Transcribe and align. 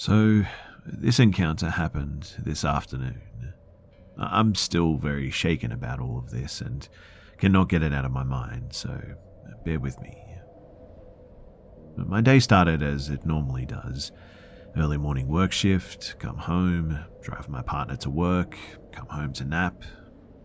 So, 0.00 0.44
this 0.86 1.18
encounter 1.18 1.68
happened 1.68 2.32
this 2.38 2.64
afternoon. 2.64 3.52
I'm 4.16 4.54
still 4.54 4.94
very 4.94 5.30
shaken 5.30 5.72
about 5.72 6.00
all 6.00 6.16
of 6.16 6.30
this 6.30 6.62
and 6.62 6.88
cannot 7.36 7.68
get 7.68 7.82
it 7.82 7.92
out 7.92 8.06
of 8.06 8.10
my 8.10 8.22
mind, 8.22 8.72
so 8.72 8.98
bear 9.66 9.78
with 9.78 10.00
me. 10.00 10.16
My 11.98 12.22
day 12.22 12.38
started 12.38 12.82
as 12.82 13.10
it 13.10 13.26
normally 13.26 13.66
does. 13.66 14.10
Early 14.74 14.96
morning 14.96 15.28
work 15.28 15.52
shift, 15.52 16.18
come 16.18 16.38
home, 16.38 16.98
drive 17.20 17.50
my 17.50 17.60
partner 17.60 17.96
to 17.96 18.08
work, 18.08 18.56
come 18.92 19.08
home 19.08 19.34
to 19.34 19.44
nap. 19.44 19.84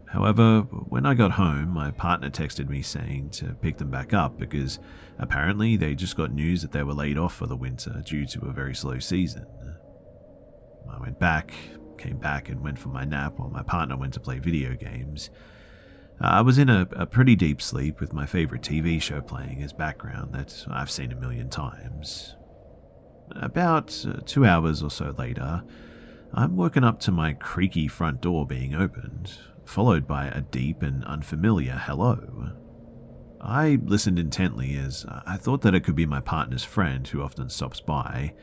However, 0.07 0.61
when 0.61 1.05
I 1.05 1.13
got 1.13 1.31
home, 1.31 1.69
my 1.69 1.91
partner 1.91 2.29
texted 2.29 2.69
me 2.69 2.81
saying 2.81 3.31
to 3.31 3.53
pick 3.55 3.77
them 3.77 3.89
back 3.89 4.13
up 4.13 4.37
because 4.37 4.79
apparently 5.19 5.75
they 5.75 5.95
just 5.95 6.15
got 6.15 6.31
news 6.31 6.61
that 6.61 6.71
they 6.71 6.83
were 6.83 6.93
laid 6.93 7.17
off 7.17 7.35
for 7.35 7.47
the 7.47 7.55
winter 7.55 8.01
due 8.05 8.25
to 8.27 8.45
a 8.45 8.53
very 8.53 8.75
slow 8.75 8.99
season. 8.99 9.45
I 10.89 10.99
went 10.99 11.19
back, 11.19 11.53
came 11.97 12.17
back, 12.17 12.49
and 12.49 12.61
went 12.61 12.79
for 12.79 12.89
my 12.89 13.03
nap 13.03 13.33
while 13.37 13.49
my 13.49 13.63
partner 13.63 13.97
went 13.97 14.13
to 14.13 14.19
play 14.19 14.39
video 14.39 14.75
games. 14.75 15.29
I 16.21 16.41
was 16.41 16.57
in 16.57 16.69
a, 16.69 16.87
a 16.91 17.05
pretty 17.05 17.35
deep 17.35 17.61
sleep 17.61 17.99
with 17.99 18.13
my 18.13 18.25
favorite 18.25 18.61
TV 18.61 19.01
show 19.01 19.19
playing 19.19 19.61
as 19.63 19.73
background 19.73 20.33
that 20.33 20.65
I've 20.69 20.89
seen 20.91 21.11
a 21.11 21.15
million 21.15 21.49
times. 21.49 22.35
About 23.35 24.05
uh, 24.07 24.21
two 24.25 24.45
hours 24.45 24.81
or 24.81 24.89
so 24.89 25.13
later, 25.17 25.63
I'm 26.33 26.55
woken 26.55 26.83
up 26.83 26.99
to 27.01 27.11
my 27.11 27.33
creaky 27.33 27.87
front 27.87 28.21
door 28.21 28.45
being 28.45 28.73
opened, 28.75 29.37
followed 29.65 30.07
by 30.07 30.27
a 30.27 30.41
deep 30.41 30.81
and 30.81 31.03
unfamiliar 31.05 31.73
hello. 31.73 32.51
I 33.41 33.79
listened 33.83 34.17
intently 34.17 34.75
as 34.75 35.05
I 35.25 35.37
thought 35.37 35.61
that 35.61 35.75
it 35.75 35.83
could 35.83 35.95
be 35.95 36.05
my 36.05 36.21
partner's 36.21 36.63
friend 36.63 37.07
who 37.07 37.21
often 37.21 37.49
stops 37.49 37.79
by. 37.79 38.33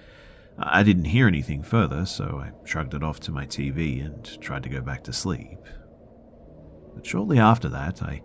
I 0.58 0.82
didn't 0.82 1.06
hear 1.06 1.26
anything 1.26 1.62
further, 1.62 2.06
so 2.06 2.40
I 2.44 2.52
shrugged 2.66 2.94
it 2.94 3.02
off 3.02 3.18
to 3.20 3.32
my 3.32 3.46
TV 3.46 4.04
and 4.04 4.40
tried 4.40 4.62
to 4.64 4.68
go 4.68 4.80
back 4.80 5.02
to 5.04 5.12
sleep. 5.12 5.58
But 6.94 7.06
shortly 7.06 7.38
after 7.38 7.68
that, 7.70 8.02
I 8.02 8.22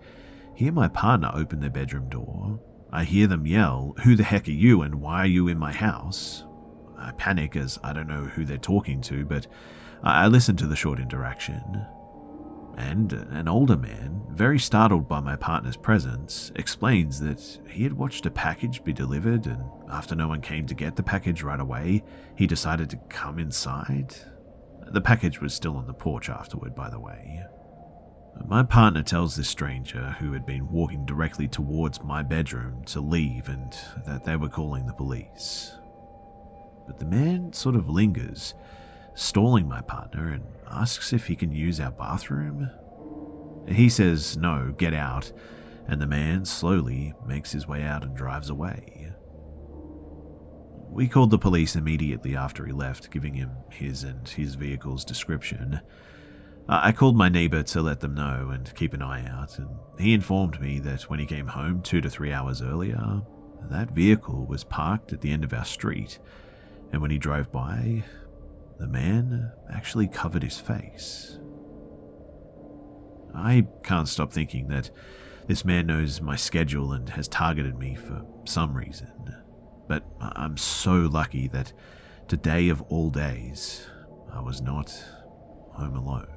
hear 0.53 0.71
my 0.71 0.87
partner 0.87 1.31
open 1.33 1.61
their 1.61 1.69
bedroom 1.69 2.09
door. 2.09 2.59
I 2.91 3.05
hear 3.05 3.27
them 3.27 3.47
yell, 3.47 3.95
Who 4.03 4.15
the 4.15 4.23
heck 4.23 4.47
are 4.47 4.51
you 4.51 4.81
and 4.81 4.95
why 4.95 5.21
are 5.21 5.27
you 5.27 5.47
in 5.47 5.57
my 5.57 5.71
house? 5.71 6.43
I 6.97 7.11
panic 7.11 7.55
as 7.55 7.79
I 7.83 7.93
don't 7.93 8.07
know 8.07 8.25
who 8.25 8.43
they're 8.43 8.57
talking 8.57 9.01
to, 9.01 9.25
but 9.25 9.47
I 10.03 10.27
listen 10.27 10.55
to 10.57 10.67
the 10.67 10.75
short 10.75 10.99
interaction 10.99 11.85
and 12.77 13.11
an 13.11 13.47
older 13.47 13.75
man, 13.75 14.21
very 14.29 14.59
startled 14.59 15.07
by 15.07 15.19
my 15.19 15.35
partner's 15.35 15.75
presence, 15.75 16.51
explains 16.55 17.19
that 17.19 17.59
he 17.67 17.83
had 17.83 17.93
watched 17.93 18.25
a 18.27 18.31
package 18.31 18.83
be 18.83 18.93
delivered 18.93 19.47
and 19.47 19.63
after 19.89 20.15
no 20.15 20.27
one 20.27 20.41
came 20.41 20.67
to 20.67 20.75
get 20.75 20.95
the 20.95 21.03
package 21.03 21.41
right 21.41 21.59
away, 21.59 22.03
he 22.35 22.45
decided 22.45 22.89
to 22.91 22.97
come 23.09 23.39
inside. 23.39 24.15
The 24.91 25.01
package 25.01 25.41
was 25.41 25.53
still 25.53 25.75
on 25.75 25.87
the 25.87 25.93
porch 25.93 26.29
afterward, 26.29 26.75
by 26.75 26.89
the 26.89 26.99
way. 26.99 27.43
My 28.45 28.61
partner 28.61 29.01
tells 29.01 29.35
this 29.35 29.49
stranger, 29.49 30.15
who 30.19 30.31
had 30.31 30.45
been 30.45 30.69
walking 30.69 31.05
directly 31.05 31.47
towards 31.47 32.03
my 32.03 32.21
bedroom, 32.21 32.83
to 32.85 33.01
leave 33.01 33.49
and 33.49 33.75
that 34.05 34.23
they 34.23 34.35
were 34.35 34.49
calling 34.49 34.85
the 34.85 34.93
police. 34.93 35.75
But 36.85 36.99
the 36.99 37.05
man 37.05 37.51
sort 37.53 37.75
of 37.75 37.89
lingers, 37.89 38.53
stalling 39.17 39.67
my 39.67 39.81
partner, 39.81 40.29
and 40.29 40.43
asks 40.69 41.11
if 41.11 41.25
he 41.25 41.35
can 41.35 41.51
use 41.51 41.79
our 41.79 41.91
bathroom. 41.91 42.69
He 43.67 43.89
says, 43.89 44.37
No, 44.37 44.73
get 44.77 44.93
out, 44.93 45.31
and 45.87 46.01
the 46.01 46.07
man 46.07 46.45
slowly 46.45 47.13
makes 47.25 47.51
his 47.51 47.67
way 47.67 47.83
out 47.83 48.03
and 48.03 48.15
drives 48.15 48.49
away. 48.49 49.11
We 50.89 51.07
called 51.07 51.31
the 51.31 51.37
police 51.37 51.75
immediately 51.75 52.35
after 52.35 52.65
he 52.65 52.71
left, 52.71 53.11
giving 53.11 53.33
him 53.33 53.51
his 53.69 54.03
and 54.03 54.27
his 54.27 54.55
vehicle's 54.55 55.03
description. 55.03 55.81
I 56.69 56.91
called 56.91 57.15
my 57.15 57.29
neighbor 57.29 57.63
to 57.63 57.81
let 57.81 58.01
them 58.01 58.13
know 58.13 58.49
and 58.51 58.73
keep 58.75 58.93
an 58.93 59.01
eye 59.01 59.25
out, 59.27 59.57
and 59.57 59.69
he 59.99 60.13
informed 60.13 60.59
me 60.61 60.79
that 60.79 61.03
when 61.03 61.19
he 61.19 61.25
came 61.25 61.47
home 61.47 61.81
two 61.81 62.01
to 62.01 62.09
three 62.09 62.33
hours 62.33 62.61
earlier, 62.61 63.21
that 63.69 63.91
vehicle 63.91 64.45
was 64.45 64.63
parked 64.63 65.13
at 65.13 65.21
the 65.21 65.31
end 65.31 65.43
of 65.43 65.53
our 65.53 65.65
street, 65.65 66.19
and 66.91 67.01
when 67.01 67.11
he 67.11 67.17
drove 67.17 67.51
by, 67.51 68.03
the 68.79 68.87
man 68.87 69.51
actually 69.71 70.07
covered 70.07 70.43
his 70.43 70.59
face. 70.59 71.39
I 73.35 73.67
can't 73.83 74.07
stop 74.07 74.31
thinking 74.31 74.67
that 74.69 74.89
This 75.47 75.63
man 75.63 75.87
knows 75.87 76.21
my 76.21 76.35
schedule 76.35 76.91
and 76.91 77.07
has 77.09 77.29
targeted 77.29 77.79
me 77.79 77.95
for 77.95 78.21
some 78.43 78.75
reason. 78.75 79.07
But 79.87 80.03
I'm 80.19 80.57
so 80.57 80.93
lucky 80.95 81.47
that 81.49 81.71
today 82.27 82.67
of 82.67 82.81
all 82.83 83.09
days, 83.09 83.87
I 84.29 84.41
was 84.41 84.61
not 84.61 84.91
home 85.71 85.95
alone. 85.95 86.27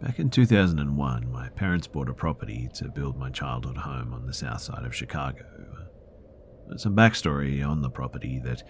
Back 0.00 0.20
in 0.20 0.30
2001, 0.30 1.32
my 1.32 1.48
parents 1.50 1.88
bought 1.88 2.08
a 2.08 2.14
property 2.14 2.68
to 2.74 2.88
build 2.88 3.18
my 3.18 3.30
childhood 3.30 3.76
home 3.76 4.14
on 4.14 4.26
the 4.26 4.32
south 4.32 4.60
side 4.60 4.84
of 4.84 4.94
Chicago. 4.94 5.44
Some 6.76 6.94
backstory 6.94 7.66
on 7.66 7.82
the 7.82 7.90
property 7.90 8.38
that 8.44 8.62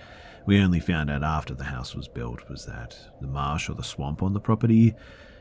we 0.47 0.59
only 0.59 0.81
found 0.81 1.11
out 1.11 1.23
after 1.23 1.55
the 1.55 1.65
house 1.65 1.95
was 1.95 2.09
built 2.09 2.49
was 2.49 2.65
that 2.65 2.97
the 3.21 3.27
marsh 3.27 3.69
or 3.69 3.75
the 3.75 3.83
swamp 3.83 4.23
on 4.23 4.33
the 4.33 4.41
property 4.41 4.95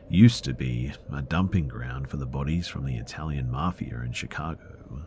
used 0.09 0.43
to 0.43 0.53
be 0.53 0.91
a 1.13 1.21
dumping 1.21 1.69
ground 1.69 2.09
for 2.09 2.17
the 2.17 2.25
bodies 2.25 2.67
from 2.67 2.85
the 2.85 2.97
Italian 2.97 3.49
mafia 3.49 4.01
in 4.01 4.11
Chicago. 4.11 5.05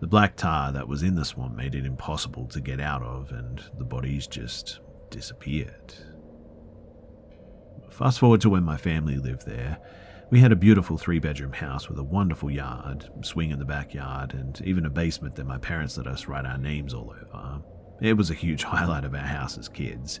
The 0.00 0.08
black 0.08 0.34
tar 0.34 0.72
that 0.72 0.88
was 0.88 1.04
in 1.04 1.14
the 1.14 1.24
swamp 1.24 1.54
made 1.54 1.76
it 1.76 1.86
impossible 1.86 2.48
to 2.48 2.60
get 2.60 2.80
out 2.80 3.02
of, 3.02 3.30
and 3.30 3.62
the 3.78 3.84
bodies 3.84 4.26
just 4.26 4.80
disappeared. 5.10 5.94
Fast 7.90 8.18
forward 8.18 8.40
to 8.40 8.50
when 8.50 8.64
my 8.64 8.76
family 8.76 9.16
lived 9.18 9.46
there. 9.46 9.78
We 10.28 10.40
had 10.40 10.50
a 10.50 10.56
beautiful 10.56 10.98
three 10.98 11.20
bedroom 11.20 11.52
house 11.52 11.88
with 11.88 12.00
a 12.00 12.04
wonderful 12.04 12.50
yard, 12.50 13.08
swing 13.22 13.50
in 13.50 13.60
the 13.60 13.64
backyard, 13.64 14.34
and 14.34 14.60
even 14.62 14.84
a 14.84 14.90
basement 14.90 15.36
that 15.36 15.46
my 15.46 15.58
parents 15.58 15.96
let 15.96 16.08
us 16.08 16.26
write 16.26 16.44
our 16.44 16.58
names 16.58 16.92
all 16.92 17.14
over. 17.22 17.62
It 18.00 18.14
was 18.14 18.28
a 18.28 18.34
huge 18.34 18.64
highlight 18.64 19.04
of 19.04 19.14
our 19.14 19.20
house 19.20 19.56
as 19.56 19.68
kids. 19.68 20.20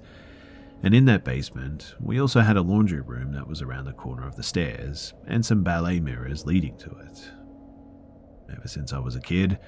And 0.82 0.94
in 0.94 1.06
that 1.06 1.24
basement, 1.24 1.96
we 2.00 2.20
also 2.20 2.40
had 2.40 2.56
a 2.56 2.62
laundry 2.62 3.00
room 3.00 3.32
that 3.32 3.48
was 3.48 3.62
around 3.62 3.86
the 3.86 3.92
corner 3.92 4.28
of 4.28 4.36
the 4.36 4.44
stairs, 4.44 5.12
and 5.26 5.44
some 5.44 5.64
ballet 5.64 5.98
mirrors 5.98 6.46
leading 6.46 6.76
to 6.78 6.90
it. 6.90 7.30
Ever 8.52 8.68
since 8.68 8.92
I 8.92 9.00
was 9.00 9.16
a 9.16 9.20
kid, 9.20 9.58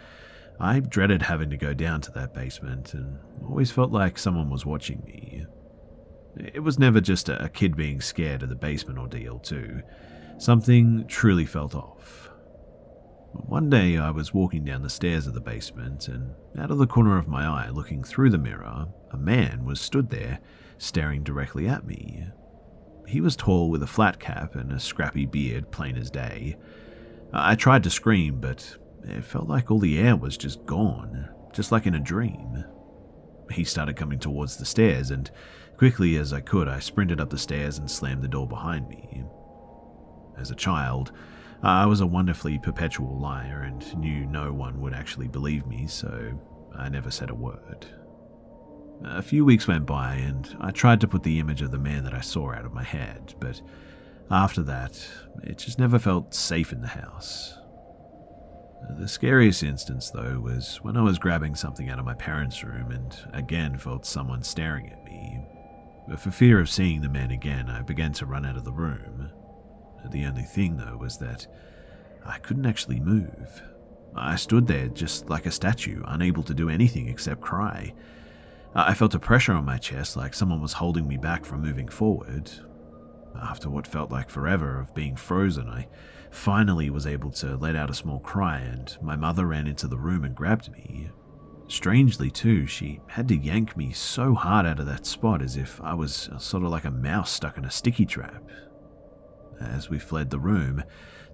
I 0.61 0.79
dreaded 0.79 1.23
having 1.23 1.51
to 1.51 1.57
go 1.57 1.75
down 1.75 2.01
to 2.03 2.13
that 2.13 2.33
basement 2.33 2.95
and 2.95 3.19
always 3.45 3.73
felt 3.73 3.91
like 3.91 4.19
someone 4.19 4.51
was 4.51 4.65
watching 4.65 5.03
me. 5.05 5.47
It 6.37 6.61
was 6.61 6.79
never 6.79 7.01
just 7.01 7.29
a 7.29 7.51
kid 7.53 7.75
being 7.75 8.01
scared 8.01 8.45
of 8.45 8.51
the 8.51 8.55
basement 8.55 9.01
ordeal, 9.01 9.41
too. 9.41 9.83
Something 10.39 11.05
truly 11.09 11.45
felt 11.45 11.75
off. 11.75 12.31
One 13.33 13.69
day 13.69 13.99
I 13.99 14.11
was 14.11 14.33
walking 14.33 14.65
down 14.65 14.83
the 14.83 14.89
stairs 14.89 15.27
of 15.27 15.35
the 15.35 15.41
basement, 15.41 16.07
and 16.07 16.33
out 16.57 16.71
of 16.71 16.79
the 16.79 16.87
corner 16.87 17.19
of 17.19 17.27
my 17.27 17.45
eye, 17.45 17.71
looking 17.71 18.05
through 18.05 18.31
the 18.31 18.39
mirror, 18.39 18.87
a 19.11 19.17
man 19.17 19.65
was 19.65 19.81
stood 19.81 20.11
there, 20.11 20.39
staring 20.79 21.25
directly 21.25 21.67
at 21.67 21.87
me. 21.87 22.25
He 23.07 23.21
was 23.21 23.35
tall 23.35 23.69
with 23.69 23.83
a 23.83 23.87
flat 23.89 24.21
cap 24.21 24.55
and 24.55 24.71
a 24.71 24.79
scrappy 24.79 25.27
beard, 25.27 25.73
plain 25.73 25.97
as 25.97 26.11
day. 26.11 26.57
I 27.33 27.57
tried 27.57 27.83
to 27.83 27.91
scream, 27.91 28.41
but 28.41 28.77
it 29.03 29.25
felt 29.25 29.49
like 29.49 29.71
all 29.71 29.81
the 29.81 29.99
air 29.99 30.17
was 30.17 30.37
just 30.37 30.65
gone, 30.67 31.29
just 31.53 31.73
like 31.73 31.87
in 31.87 31.95
a 31.95 32.01
dream. 32.01 32.65
He 33.51 33.65
started 33.65 33.97
coming 33.97 34.21
towards 34.21 34.57
the 34.57 34.67
stairs, 34.67 35.11
and 35.11 35.31
quickly 35.77 36.17
as 36.17 36.33
I 36.33 36.43
could, 36.43 36.69
I 36.69 36.79
sprinted 36.79 37.21
up 37.21 37.31
the 37.31 37.39
stairs 37.39 37.79
and 37.79 37.91
slammed 37.91 38.23
the 38.23 38.29
door 38.29 38.47
behind 38.47 38.89
me. 38.89 39.25
As 40.39 40.51
a 40.51 40.55
child, 40.55 41.13
uh, 41.63 41.67
I 41.67 41.87
was 41.87 42.01
a 42.01 42.07
wonderfully 42.07 42.59
perpetual 42.59 43.19
liar 43.19 43.63
and 43.63 43.99
knew 43.99 44.27
no 44.27 44.53
one 44.53 44.81
would 44.81 44.95
actually 44.95 45.29
believe 45.29 45.67
me, 45.67 45.87
so 45.87 46.39
I 46.77 46.89
never 46.89 47.11
said 47.11 47.31
a 47.31 47.35
word. 47.35 47.87
A 49.05 49.23
few 49.23 49.45
weeks 49.45 49.69
went 49.69 49.87
by, 49.87 50.15
and 50.15 50.57
I 50.61 50.71
tried 50.71 51.01
to 51.01 51.09
put 51.09 51.23
the 51.23 51.39
image 51.39 51.63
of 51.63 51.71
the 51.71 51.79
man 51.79 52.05
that 52.05 52.15
I 52.15 52.21
saw 52.21 52.53
out 52.53 52.65
of 52.65 52.73
my 52.73 52.83
head, 52.83 53.35
but 53.41 53.61
after 54.31 54.63
that, 54.65 55.01
it 55.43 55.59
just 55.59 55.79
never 55.79 55.99
felt 55.99 56.35
safe 56.35 56.73
in 56.73 56.81
the 56.81 56.89
house. 56.89 57.55
The 58.99 59.09
scariest 59.09 59.63
instance, 59.63 60.11
though, 60.11 60.41
was 60.41 60.79
when 60.83 60.97
I 60.97 61.03
was 61.03 61.19
grabbing 61.19 61.55
something 61.55 61.91
out 61.91 61.99
of 61.99 62.05
my 62.05 62.15
parents' 62.15 62.63
room 62.63 62.91
and 62.91 63.17
again 63.33 63.77
felt 63.79 64.07
someone 64.07 64.43
staring 64.43 64.91
at 64.91 65.05
me. 65.05 65.41
For 66.17 66.31
fear 66.31 66.59
of 66.61 66.71
seeing 66.71 67.01
the 67.01 67.09
man 67.09 67.31
again, 67.31 67.69
I 67.69 67.83
began 67.83 68.13
to 68.15 68.27
run 68.27 68.47
out 68.47 68.57
of 68.57 68.65
the 68.65 68.73
room. 68.73 69.31
The 70.11 70.25
only 70.25 70.43
thing, 70.43 70.77
though, 70.77 70.97
was 70.97 71.19
that 71.19 71.47
I 72.25 72.39
couldn't 72.39 72.67
actually 72.67 73.01
move. 73.01 73.63
I 74.15 74.37
stood 74.37 74.67
there 74.67 74.89
just 74.89 75.29
like 75.29 75.47
a 75.47 75.51
statue, 75.51 76.03
unable 76.07 76.43
to 76.45 76.55
do 76.55 76.69
anything 76.69 77.09
except 77.09 77.41
cry. 77.41 77.95
I 78.75 78.95
felt 78.95 79.15
a 79.15 79.19
pressure 79.19 79.53
on 79.53 79.65
my 79.65 79.79
chest 79.79 80.17
like 80.17 80.35
someone 80.35 80.61
was 80.61 80.75
holding 80.75 81.07
me 81.09 81.17
back 81.17 81.45
from 81.45 81.63
moving 81.63 81.89
forward. 81.89 82.51
After 83.41 83.71
what 83.71 83.87
felt 83.87 84.11
like 84.11 84.31
forever 84.31 84.81
of 84.81 84.95
being 84.95 85.17
frozen, 85.17 85.69
I 85.69 85.89
finally 86.31 86.91
was 86.91 87.07
able 87.07 87.31
to 87.33 87.57
let 87.57 87.77
out 87.77 87.91
a 87.91 87.95
small 87.95 88.21
cry, 88.21 88.59
and 88.59 88.97
my 89.01 89.17
mother 89.17 89.47
ran 89.47 89.67
into 89.67 89.89
the 89.89 89.99
room 89.99 90.25
and 90.25 90.35
grabbed 90.35 90.73
me. 90.73 91.11
Strangely, 91.69 92.31
too, 92.31 92.67
she 92.67 93.01
had 93.07 93.29
to 93.29 93.37
yank 93.37 93.77
me 93.77 93.93
so 93.93 94.35
hard 94.35 94.67
out 94.67 94.81
of 94.81 94.87
that 94.87 95.07
spot 95.07 95.43
as 95.43 95.57
if 95.57 95.81
I 95.83 95.95
was 95.95 96.31
sort 96.39 96.65
of 96.65 96.71
like 96.71 96.85
a 96.85 96.91
mouse 96.91 97.31
stuck 97.31 97.59
in 97.59 97.65
a 97.65 97.71
sticky 97.71 98.07
trap. 98.07 98.43
As 99.61 99.91
we 99.91 99.99
fled 99.99 100.31
the 100.31 100.39
room, 100.39 100.83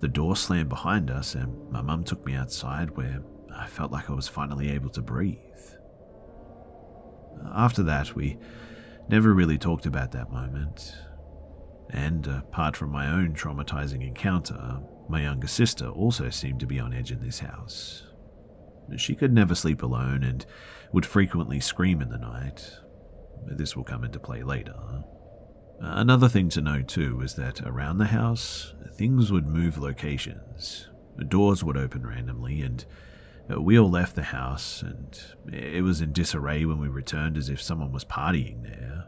the 0.00 0.08
door 0.08 0.36
slammed 0.36 0.68
behind 0.68 1.10
us, 1.10 1.34
and 1.34 1.70
my 1.70 1.82
mum 1.82 2.04
took 2.04 2.24
me 2.24 2.34
outside 2.34 2.96
where 2.96 3.22
I 3.54 3.66
felt 3.66 3.92
like 3.92 4.10
I 4.10 4.14
was 4.14 4.28
finally 4.28 4.70
able 4.70 4.90
to 4.90 5.02
breathe. 5.02 5.38
After 7.54 7.82
that, 7.84 8.14
we 8.14 8.38
never 9.08 9.32
really 9.32 9.58
talked 9.58 9.86
about 9.86 10.12
that 10.12 10.32
moment. 10.32 10.94
And 11.90 12.26
apart 12.26 12.76
from 12.76 12.90
my 12.90 13.10
own 13.10 13.34
traumatizing 13.34 14.06
encounter, 14.06 14.80
my 15.08 15.22
younger 15.22 15.46
sister 15.46 15.88
also 15.88 16.30
seemed 16.30 16.60
to 16.60 16.66
be 16.66 16.80
on 16.80 16.94
edge 16.94 17.12
in 17.12 17.20
this 17.20 17.40
house. 17.40 18.04
She 18.96 19.14
could 19.14 19.32
never 19.32 19.54
sleep 19.54 19.82
alone 19.82 20.22
and 20.24 20.44
would 20.92 21.06
frequently 21.06 21.60
scream 21.60 22.00
in 22.02 22.08
the 22.08 22.18
night. 22.18 22.78
This 23.46 23.76
will 23.76 23.84
come 23.84 24.04
into 24.04 24.18
play 24.18 24.42
later. 24.42 24.74
Uh, 25.82 25.94
another 25.96 26.28
thing 26.28 26.48
to 26.50 26.60
note 26.60 26.88
too 26.88 27.20
is 27.20 27.34
that 27.34 27.60
around 27.62 27.98
the 27.98 28.06
house, 28.06 28.74
things 28.92 29.32
would 29.32 29.46
move 29.46 29.78
locations. 29.78 30.88
Doors 31.28 31.62
would 31.62 31.76
open 31.76 32.06
randomly, 32.06 32.62
and 32.62 32.84
uh, 33.50 33.60
we 33.60 33.78
all 33.78 33.90
left 33.90 34.16
the 34.16 34.22
house, 34.22 34.82
and 34.82 35.20
it 35.52 35.82
was 35.82 36.00
in 36.00 36.12
disarray 36.12 36.64
when 36.64 36.80
we 36.80 36.88
returned 36.88 37.36
as 37.36 37.48
if 37.48 37.60
someone 37.60 37.92
was 37.92 38.04
partying 38.04 38.62
there. 38.62 39.06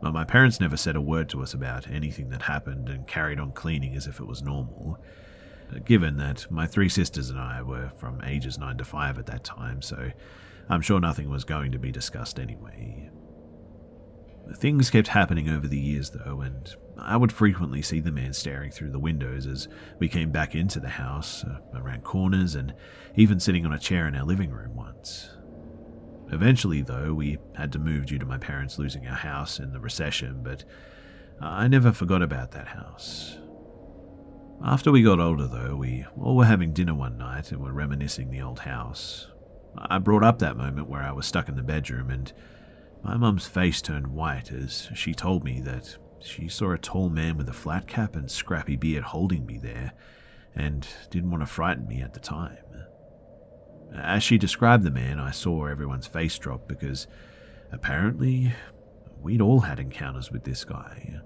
But 0.00 0.12
my 0.12 0.24
parents 0.24 0.60
never 0.60 0.76
said 0.76 0.96
a 0.96 1.00
word 1.00 1.28
to 1.30 1.42
us 1.42 1.54
about 1.54 1.88
anything 1.88 2.30
that 2.30 2.42
happened 2.42 2.88
and 2.88 3.06
carried 3.06 3.38
on 3.38 3.52
cleaning 3.52 3.94
as 3.94 4.06
if 4.06 4.20
it 4.20 4.26
was 4.26 4.42
normal, 4.42 4.98
uh, 5.74 5.78
given 5.84 6.16
that 6.18 6.50
my 6.50 6.66
three 6.66 6.88
sisters 6.88 7.30
and 7.30 7.38
I 7.38 7.62
were 7.62 7.90
from 7.96 8.20
ages 8.24 8.58
9 8.58 8.78
to 8.78 8.84
5 8.84 9.18
at 9.18 9.26
that 9.26 9.44
time, 9.44 9.80
so 9.80 10.10
I'm 10.68 10.82
sure 10.82 11.00
nothing 11.00 11.30
was 11.30 11.44
going 11.44 11.72
to 11.72 11.78
be 11.78 11.92
discussed 11.92 12.38
anyway. 12.38 13.10
Things 14.56 14.90
kept 14.90 15.08
happening 15.08 15.48
over 15.48 15.66
the 15.66 15.78
years, 15.78 16.10
though, 16.10 16.40
and 16.40 16.74
I 16.98 17.16
would 17.16 17.32
frequently 17.32 17.80
see 17.82 18.00
the 18.00 18.12
man 18.12 18.32
staring 18.32 18.70
through 18.70 18.90
the 18.90 18.98
windows 18.98 19.46
as 19.46 19.68
we 19.98 20.08
came 20.08 20.30
back 20.30 20.54
into 20.54 20.80
the 20.80 20.88
house, 20.88 21.44
uh, 21.44 21.58
around 21.74 22.04
corners, 22.04 22.54
and 22.54 22.74
even 23.16 23.40
sitting 23.40 23.64
on 23.64 23.72
a 23.72 23.78
chair 23.78 24.06
in 24.06 24.14
our 24.14 24.24
living 24.24 24.50
room 24.50 24.74
once. 24.74 25.30
Eventually, 26.30 26.82
though, 26.82 27.14
we 27.14 27.38
had 27.54 27.72
to 27.72 27.78
move 27.78 28.06
due 28.06 28.18
to 28.18 28.26
my 28.26 28.38
parents 28.38 28.78
losing 28.78 29.06
our 29.06 29.16
house 29.16 29.58
in 29.58 29.72
the 29.72 29.80
recession, 29.80 30.40
but 30.42 30.64
I 31.40 31.68
never 31.68 31.92
forgot 31.92 32.22
about 32.22 32.52
that 32.52 32.68
house. 32.68 33.36
After 34.64 34.92
we 34.92 35.02
got 35.02 35.20
older, 35.20 35.46
though, 35.46 35.76
we 35.76 36.06
all 36.20 36.36
were 36.36 36.44
having 36.44 36.72
dinner 36.72 36.94
one 36.94 37.18
night 37.18 37.52
and 37.52 37.60
were 37.60 37.72
reminiscing 37.72 38.30
the 38.30 38.42
old 38.42 38.60
house. 38.60 39.28
I 39.76 39.98
brought 39.98 40.22
up 40.22 40.38
that 40.38 40.56
moment 40.56 40.88
where 40.88 41.02
I 41.02 41.12
was 41.12 41.26
stuck 41.26 41.48
in 41.48 41.56
the 41.56 41.62
bedroom 41.62 42.10
and 42.10 42.32
my 43.02 43.16
mum's 43.16 43.46
face 43.46 43.82
turned 43.82 44.06
white 44.06 44.52
as 44.52 44.88
she 44.94 45.14
told 45.14 45.44
me 45.44 45.60
that 45.60 45.96
she 46.20 46.48
saw 46.48 46.72
a 46.72 46.78
tall 46.78 47.08
man 47.08 47.36
with 47.36 47.48
a 47.48 47.52
flat 47.52 47.86
cap 47.86 48.14
and 48.14 48.30
scrappy 48.30 48.76
beard 48.76 49.02
holding 49.02 49.44
me 49.44 49.58
there, 49.58 49.92
and 50.54 50.86
didn't 51.10 51.30
want 51.30 51.42
to 51.42 51.46
frighten 51.46 51.88
me 51.88 52.00
at 52.00 52.14
the 52.14 52.20
time. 52.20 52.58
As 53.94 54.22
she 54.22 54.38
described 54.38 54.84
the 54.84 54.90
man, 54.90 55.18
I 55.18 55.32
saw 55.32 55.66
everyone's 55.66 56.06
face 56.06 56.38
drop 56.38 56.68
because 56.68 57.06
apparently 57.72 58.52
we'd 59.20 59.40
all 59.40 59.60
had 59.60 59.80
encounters 59.80 60.30
with 60.30 60.44
this 60.44 60.64
guy. 60.64 61.20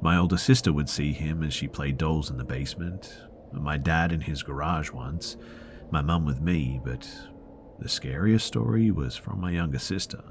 My 0.00 0.16
older 0.16 0.36
sister 0.36 0.72
would 0.72 0.88
see 0.88 1.12
him 1.12 1.42
as 1.42 1.54
she 1.54 1.68
played 1.68 1.98
dolls 1.98 2.30
in 2.30 2.36
the 2.36 2.44
basement, 2.44 3.22
my 3.52 3.76
dad 3.76 4.12
in 4.12 4.20
his 4.20 4.42
garage 4.42 4.90
once, 4.90 5.36
my 5.90 6.02
mum 6.02 6.26
with 6.26 6.40
me, 6.40 6.80
but 6.84 7.08
the 7.78 7.88
scariest 7.88 8.46
story 8.46 8.90
was 8.90 9.16
from 9.16 9.40
my 9.40 9.50
younger 9.50 9.78
sister. 9.78 10.22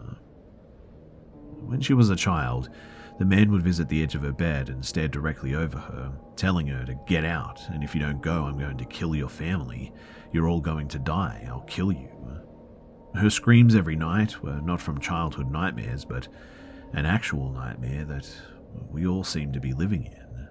When 1.62 1.82
she 1.82 1.94
was 1.94 2.10
a 2.10 2.16
child, 2.16 2.70
the 3.18 3.26
man 3.26 3.52
would 3.52 3.64
visit 3.64 3.88
the 3.88 4.04
edge 4.04 4.16
of 4.16 4.24
her 4.24 4.34
bed 4.34 4.70
and 4.70 4.84
stare 4.84 5.08
directly 5.08 5.56
over 5.56 5.78
her, 5.78 6.12
telling 6.36 6.68
her 6.68 6.86
to 6.86 7.00
get 7.08 7.24
out, 7.24 7.62
and 7.70 7.84
if 7.84 7.96
you 7.96 8.02
don't 8.02 8.22
go, 8.22 8.44
I'm 8.44 8.60
going 8.60 8.78
to 8.78 8.86
kill 8.86 9.16
your 9.16 9.30
family. 9.30 9.94
You're 10.34 10.50
all 10.50 10.60
going 10.60 10.88
to 10.90 11.00
die. 11.00 11.46
I'll 11.48 11.62
kill 11.62 11.92
you. 11.92 12.10
Her 13.16 13.30
screams 13.30 13.76
every 13.76 13.96
night 13.96 14.44
were 14.44 14.60
not 14.60 14.82
from 14.82 15.00
childhood 15.00 15.50
nightmares, 15.50 16.04
but 16.04 16.28
an 16.92 17.06
actual 17.06 17.50
nightmare 17.50 18.04
that 18.04 18.30
we 18.92 19.08
all 19.08 19.24
seem 19.24 19.54
to 19.54 19.62
be 19.62 19.72
living 19.74 20.04
in. 20.04 20.50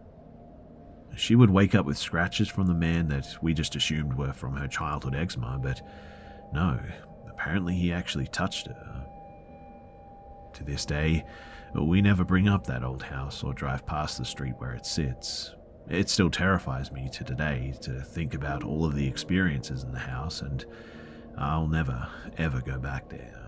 She 1.17 1.37
would 1.37 1.51
wake 1.51 1.75
up 1.75 1.85
with 1.85 1.99
scratches 1.99 2.49
from 2.49 2.67
the 2.67 2.75
man 2.75 3.09
that 3.09 3.27
we 3.43 3.53
just 3.53 3.77
assumed 3.77 4.15
were 4.15 4.33
from 4.33 4.57
her 4.57 4.67
childhood 4.67 5.15
eczema, 5.15 5.61
but 5.63 5.87
no, 6.53 6.81
apparently 7.29 7.75
he 7.75 7.93
actually 7.93 8.27
touched 8.27 8.67
her. 8.67 9.07
To 10.55 10.65
this 10.65 10.87
day, 10.87 11.25
we 11.75 12.01
never 12.01 12.25
bring 12.25 12.49
up 12.49 12.67
that 12.67 12.85
old 12.85 13.03
house 13.03 13.43
or 13.43 13.53
drive 13.53 13.85
past 13.85 14.19
the 14.19 14.25
street 14.25 14.55
where 14.59 14.73
it 14.73 14.87
sits. 14.87 15.53
It 15.89 16.09
still 16.09 16.31
terrifies 16.31 16.93
me 16.93 17.09
to 17.13 17.25
today 17.25 17.75
to 17.83 18.01
think 18.01 18.35
about 18.35 18.63
all 18.63 18.85
of 18.85 18.95
the 18.95 19.07
experiences 19.07 19.83
in 19.83 19.91
the 19.91 19.99
house, 19.99 20.43
and 20.43 20.65
I'll 21.37 21.67
never, 21.67 22.09
ever 22.39 22.61
go 22.61 22.79
back 22.79 23.09
there. 23.11 23.41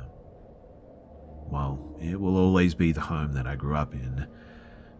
While 1.48 1.96
it 2.00 2.20
will 2.20 2.36
always 2.36 2.74
be 2.74 2.90
the 2.90 3.02
home 3.02 3.32
that 3.34 3.46
I 3.46 3.54
grew 3.54 3.76
up 3.76 3.94
in, 3.94 4.26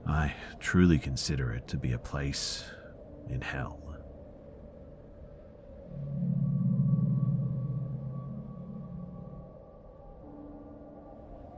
I 0.06 0.32
truly 0.60 0.98
consider 0.98 1.52
it 1.52 1.66
to 1.68 1.76
be 1.76 1.92
a 1.92 1.98
place 1.98 2.64
in 3.28 3.40
hell. 3.40 3.82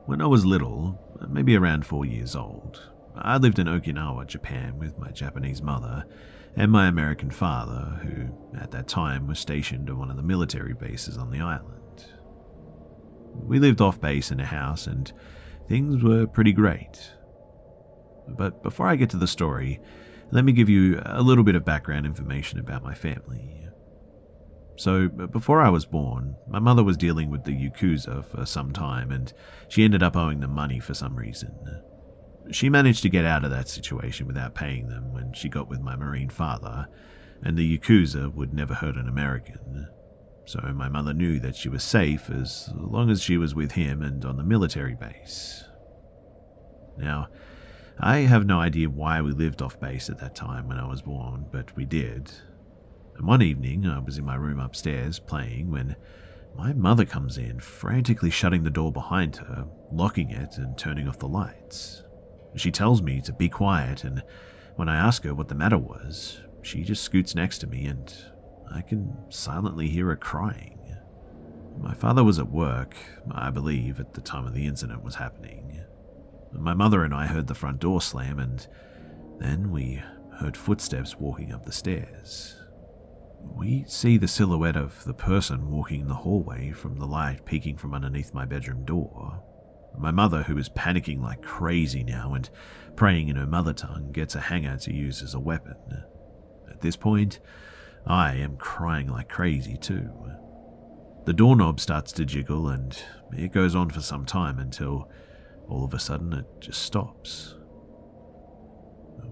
When 0.08 0.22
I 0.22 0.26
was 0.26 0.46
little, 0.46 0.98
maybe 1.28 1.54
around 1.54 1.84
four 1.84 2.06
years 2.06 2.34
old, 2.34 2.80
I 3.14 3.36
lived 3.36 3.58
in 3.58 3.66
Okinawa, 3.66 4.26
Japan, 4.26 4.78
with 4.78 4.98
my 4.98 5.10
Japanese 5.10 5.60
mother 5.60 6.06
and 6.56 6.72
my 6.72 6.88
American 6.88 7.30
father, 7.30 8.00
who 8.02 8.58
at 8.58 8.70
that 8.70 8.88
time 8.88 9.26
was 9.26 9.38
stationed 9.38 9.90
at 9.90 9.98
one 9.98 10.08
of 10.10 10.16
the 10.16 10.22
military 10.22 10.72
bases 10.72 11.18
on 11.18 11.30
the 11.30 11.40
island. 11.40 12.06
We 13.34 13.58
lived 13.58 13.82
off 13.82 14.00
base 14.00 14.30
in 14.30 14.40
a 14.40 14.46
house, 14.46 14.86
and 14.86 15.12
things 15.68 16.02
were 16.02 16.26
pretty 16.26 16.52
great. 16.52 17.12
But 18.28 18.62
before 18.62 18.86
I 18.86 18.96
get 18.96 19.10
to 19.10 19.18
the 19.18 19.26
story, 19.26 19.78
let 20.30 20.42
me 20.42 20.52
give 20.52 20.70
you 20.70 21.02
a 21.04 21.20
little 21.20 21.44
bit 21.44 21.54
of 21.54 21.66
background 21.66 22.06
information 22.06 22.58
about 22.58 22.82
my 22.82 22.94
family. 22.94 23.68
So, 24.78 25.08
before 25.08 25.60
I 25.60 25.70
was 25.70 25.84
born, 25.84 26.36
my 26.46 26.60
mother 26.60 26.84
was 26.84 26.96
dealing 26.96 27.30
with 27.30 27.42
the 27.42 27.50
Yakuza 27.50 28.24
for 28.24 28.46
some 28.46 28.72
time, 28.72 29.10
and 29.10 29.32
she 29.66 29.82
ended 29.82 30.04
up 30.04 30.16
owing 30.16 30.38
them 30.38 30.54
money 30.54 30.78
for 30.78 30.94
some 30.94 31.16
reason. 31.16 31.52
She 32.52 32.70
managed 32.70 33.02
to 33.02 33.08
get 33.08 33.24
out 33.24 33.44
of 33.44 33.50
that 33.50 33.68
situation 33.68 34.28
without 34.28 34.54
paying 34.54 34.86
them 34.86 35.12
when 35.12 35.32
she 35.32 35.48
got 35.48 35.68
with 35.68 35.80
my 35.80 35.96
Marine 35.96 36.30
father, 36.30 36.86
and 37.42 37.56
the 37.56 37.76
Yakuza 37.76 38.32
would 38.32 38.54
never 38.54 38.72
hurt 38.72 38.96
an 38.96 39.08
American. 39.08 39.88
So 40.44 40.60
my 40.74 40.88
mother 40.88 41.12
knew 41.12 41.40
that 41.40 41.56
she 41.56 41.68
was 41.68 41.82
safe 41.82 42.30
as 42.30 42.70
long 42.72 43.10
as 43.10 43.20
she 43.20 43.36
was 43.36 43.56
with 43.56 43.72
him 43.72 44.00
and 44.00 44.24
on 44.24 44.36
the 44.36 44.44
military 44.44 44.94
base. 44.94 45.64
Now, 46.96 47.26
I 47.98 48.18
have 48.18 48.46
no 48.46 48.60
idea 48.60 48.88
why 48.88 49.20
we 49.22 49.32
lived 49.32 49.60
off 49.60 49.80
base 49.80 50.08
at 50.08 50.20
that 50.20 50.36
time 50.36 50.68
when 50.68 50.78
I 50.78 50.86
was 50.86 51.02
born, 51.02 51.46
but 51.50 51.74
we 51.76 51.84
did. 51.84 52.30
And 53.18 53.26
one 53.26 53.42
evening, 53.42 53.84
I 53.84 53.98
was 53.98 54.16
in 54.16 54.24
my 54.24 54.36
room 54.36 54.60
upstairs 54.60 55.18
playing 55.18 55.72
when 55.72 55.96
my 56.56 56.72
mother 56.72 57.04
comes 57.04 57.36
in, 57.36 57.58
frantically 57.58 58.30
shutting 58.30 58.62
the 58.62 58.70
door 58.70 58.92
behind 58.92 59.36
her, 59.36 59.66
locking 59.92 60.30
it, 60.30 60.56
and 60.56 60.78
turning 60.78 61.08
off 61.08 61.18
the 61.18 61.26
lights. 61.26 62.04
She 62.54 62.70
tells 62.70 63.02
me 63.02 63.20
to 63.22 63.32
be 63.32 63.48
quiet, 63.48 64.04
and 64.04 64.22
when 64.76 64.88
I 64.88 64.96
ask 64.96 65.24
her 65.24 65.34
what 65.34 65.48
the 65.48 65.56
matter 65.56 65.78
was, 65.78 66.40
she 66.62 66.82
just 66.82 67.02
scoots 67.02 67.34
next 67.34 67.58
to 67.58 67.66
me, 67.66 67.86
and 67.86 68.14
I 68.72 68.82
can 68.82 69.16
silently 69.30 69.88
hear 69.88 70.06
her 70.06 70.16
crying. 70.16 70.78
My 71.76 71.94
father 71.94 72.22
was 72.22 72.38
at 72.38 72.50
work, 72.50 72.96
I 73.32 73.50
believe, 73.50 73.98
at 73.98 74.14
the 74.14 74.20
time 74.20 74.46
of 74.46 74.54
the 74.54 74.66
incident 74.66 75.02
was 75.02 75.16
happening. 75.16 75.80
My 76.52 76.74
mother 76.74 77.02
and 77.02 77.12
I 77.12 77.26
heard 77.26 77.48
the 77.48 77.54
front 77.54 77.80
door 77.80 78.00
slam, 78.00 78.38
and 78.38 78.64
then 79.38 79.72
we 79.72 80.02
heard 80.38 80.56
footsteps 80.56 81.16
walking 81.16 81.52
up 81.52 81.64
the 81.64 81.72
stairs. 81.72 82.57
We 83.40 83.84
see 83.86 84.18
the 84.18 84.28
silhouette 84.28 84.76
of 84.76 85.04
the 85.04 85.14
person 85.14 85.70
walking 85.70 86.02
in 86.02 86.08
the 86.08 86.14
hallway 86.14 86.72
from 86.72 86.98
the 86.98 87.06
light 87.06 87.44
peeking 87.44 87.76
from 87.76 87.94
underneath 87.94 88.34
my 88.34 88.44
bedroom 88.44 88.84
door. 88.84 89.42
My 89.98 90.10
mother, 90.10 90.42
who 90.42 90.58
is 90.58 90.68
panicking 90.68 91.20
like 91.20 91.42
crazy 91.42 92.04
now 92.04 92.34
and 92.34 92.48
praying 92.94 93.28
in 93.28 93.36
her 93.36 93.46
mother 93.46 93.72
tongue, 93.72 94.12
gets 94.12 94.34
a 94.34 94.40
hanger 94.40 94.76
to 94.78 94.94
use 94.94 95.22
as 95.22 95.34
a 95.34 95.40
weapon. 95.40 95.76
At 96.70 96.80
this 96.80 96.96
point, 96.96 97.40
I 98.06 98.34
am 98.36 98.56
crying 98.56 99.08
like 99.08 99.28
crazy 99.28 99.76
too. 99.76 100.10
The 101.24 101.32
doorknob 101.32 101.80
starts 101.80 102.12
to 102.12 102.24
jiggle 102.24 102.68
and 102.68 102.96
it 103.32 103.52
goes 103.52 103.74
on 103.74 103.90
for 103.90 104.00
some 104.00 104.24
time 104.24 104.58
until 104.58 105.10
all 105.68 105.84
of 105.84 105.92
a 105.94 105.98
sudden 105.98 106.32
it 106.32 106.46
just 106.60 106.82
stops. 106.82 107.54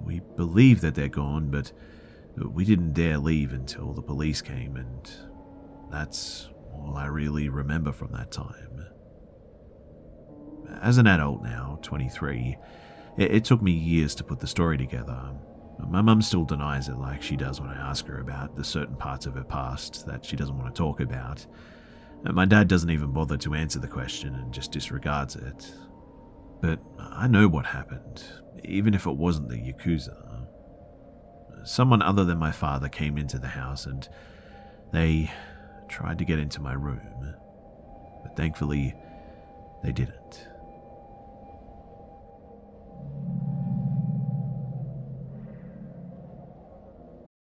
We 0.04 0.20
believe 0.36 0.82
that 0.82 0.94
they're 0.94 1.08
gone, 1.08 1.50
but 1.50 1.72
we 2.36 2.64
didn't 2.64 2.92
dare 2.92 3.18
leave 3.18 3.52
until 3.52 3.92
the 3.92 4.02
police 4.02 4.42
came, 4.42 4.76
and 4.76 5.10
that's 5.90 6.50
all 6.72 6.96
I 6.96 7.06
really 7.06 7.48
remember 7.48 7.92
from 7.92 8.12
that 8.12 8.30
time. 8.30 8.86
As 10.82 10.98
an 10.98 11.06
adult 11.06 11.42
now, 11.42 11.78
23, 11.82 12.56
it, 13.16 13.30
it 13.36 13.44
took 13.44 13.62
me 13.62 13.72
years 13.72 14.14
to 14.16 14.24
put 14.24 14.40
the 14.40 14.46
story 14.46 14.76
together. 14.76 15.32
My 15.88 16.00
mum 16.02 16.22
still 16.22 16.44
denies 16.44 16.88
it 16.88 16.96
like 16.98 17.22
she 17.22 17.36
does 17.36 17.60
when 17.60 17.70
I 17.70 17.90
ask 17.90 18.06
her 18.06 18.20
about 18.20 18.56
the 18.56 18.64
certain 18.64 18.96
parts 18.96 19.26
of 19.26 19.34
her 19.34 19.44
past 19.44 20.06
that 20.06 20.24
she 20.24 20.36
doesn't 20.36 20.56
want 20.56 20.74
to 20.74 20.78
talk 20.78 21.00
about. 21.00 21.46
My 22.22 22.44
dad 22.44 22.68
doesn't 22.68 22.90
even 22.90 23.12
bother 23.12 23.36
to 23.38 23.54
answer 23.54 23.78
the 23.78 23.88
question 23.88 24.34
and 24.34 24.52
just 24.52 24.72
disregards 24.72 25.36
it. 25.36 25.72
But 26.60 26.80
I 26.98 27.28
know 27.28 27.46
what 27.46 27.66
happened, 27.66 28.24
even 28.64 28.94
if 28.94 29.06
it 29.06 29.16
wasn't 29.16 29.48
the 29.48 29.56
Yakuza. 29.56 30.25
Someone 31.66 32.00
other 32.00 32.24
than 32.24 32.38
my 32.38 32.52
father 32.52 32.88
came 32.88 33.18
into 33.18 33.40
the 33.40 33.48
house 33.48 33.86
and 33.86 34.08
they 34.92 35.32
tried 35.88 36.18
to 36.18 36.24
get 36.24 36.38
into 36.38 36.62
my 36.62 36.72
room. 36.72 37.34
But 38.22 38.36
thankfully, 38.36 38.94
they 39.82 39.90
didn't. 39.90 40.48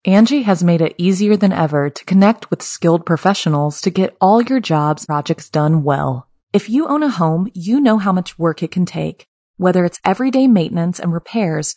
Angi 0.06 0.44
has 0.44 0.64
made 0.64 0.80
it 0.80 0.94
easier 0.96 1.36
than 1.36 1.52
ever 1.52 1.90
to 1.90 2.04
connect 2.06 2.48
with 2.48 2.62
skilled 2.62 3.04
professionals 3.04 3.82
to 3.82 3.90
get 3.90 4.16
all 4.18 4.40
your 4.40 4.60
jobs 4.60 5.04
projects 5.04 5.50
done 5.50 5.82
well. 5.82 6.26
If 6.54 6.70
you 6.70 6.88
own 6.88 7.02
a 7.02 7.10
home, 7.10 7.50
you 7.52 7.80
know 7.80 7.98
how 7.98 8.12
much 8.12 8.38
work 8.38 8.62
it 8.62 8.70
can 8.70 8.86
take, 8.86 9.26
whether 9.58 9.84
it's 9.84 10.00
everyday 10.04 10.46
maintenance 10.46 10.98
and 10.98 11.12
repairs 11.12 11.76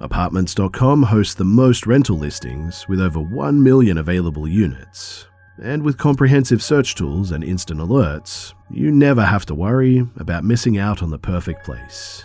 Apartments.com 0.00 1.02
hosts 1.02 1.34
the 1.34 1.44
most 1.44 1.84
rental 1.84 2.16
listings 2.16 2.86
with 2.88 3.00
over 3.00 3.20
1 3.20 3.60
million 3.60 3.98
available 3.98 4.46
units. 4.46 5.26
And 5.60 5.82
with 5.82 5.98
comprehensive 5.98 6.62
search 6.62 6.94
tools 6.94 7.32
and 7.32 7.42
instant 7.42 7.80
alerts, 7.80 8.54
you 8.70 8.92
never 8.92 9.24
have 9.24 9.44
to 9.46 9.56
worry 9.56 10.06
about 10.16 10.44
missing 10.44 10.78
out 10.78 11.02
on 11.02 11.10
the 11.10 11.18
perfect 11.18 11.64
place. 11.64 12.24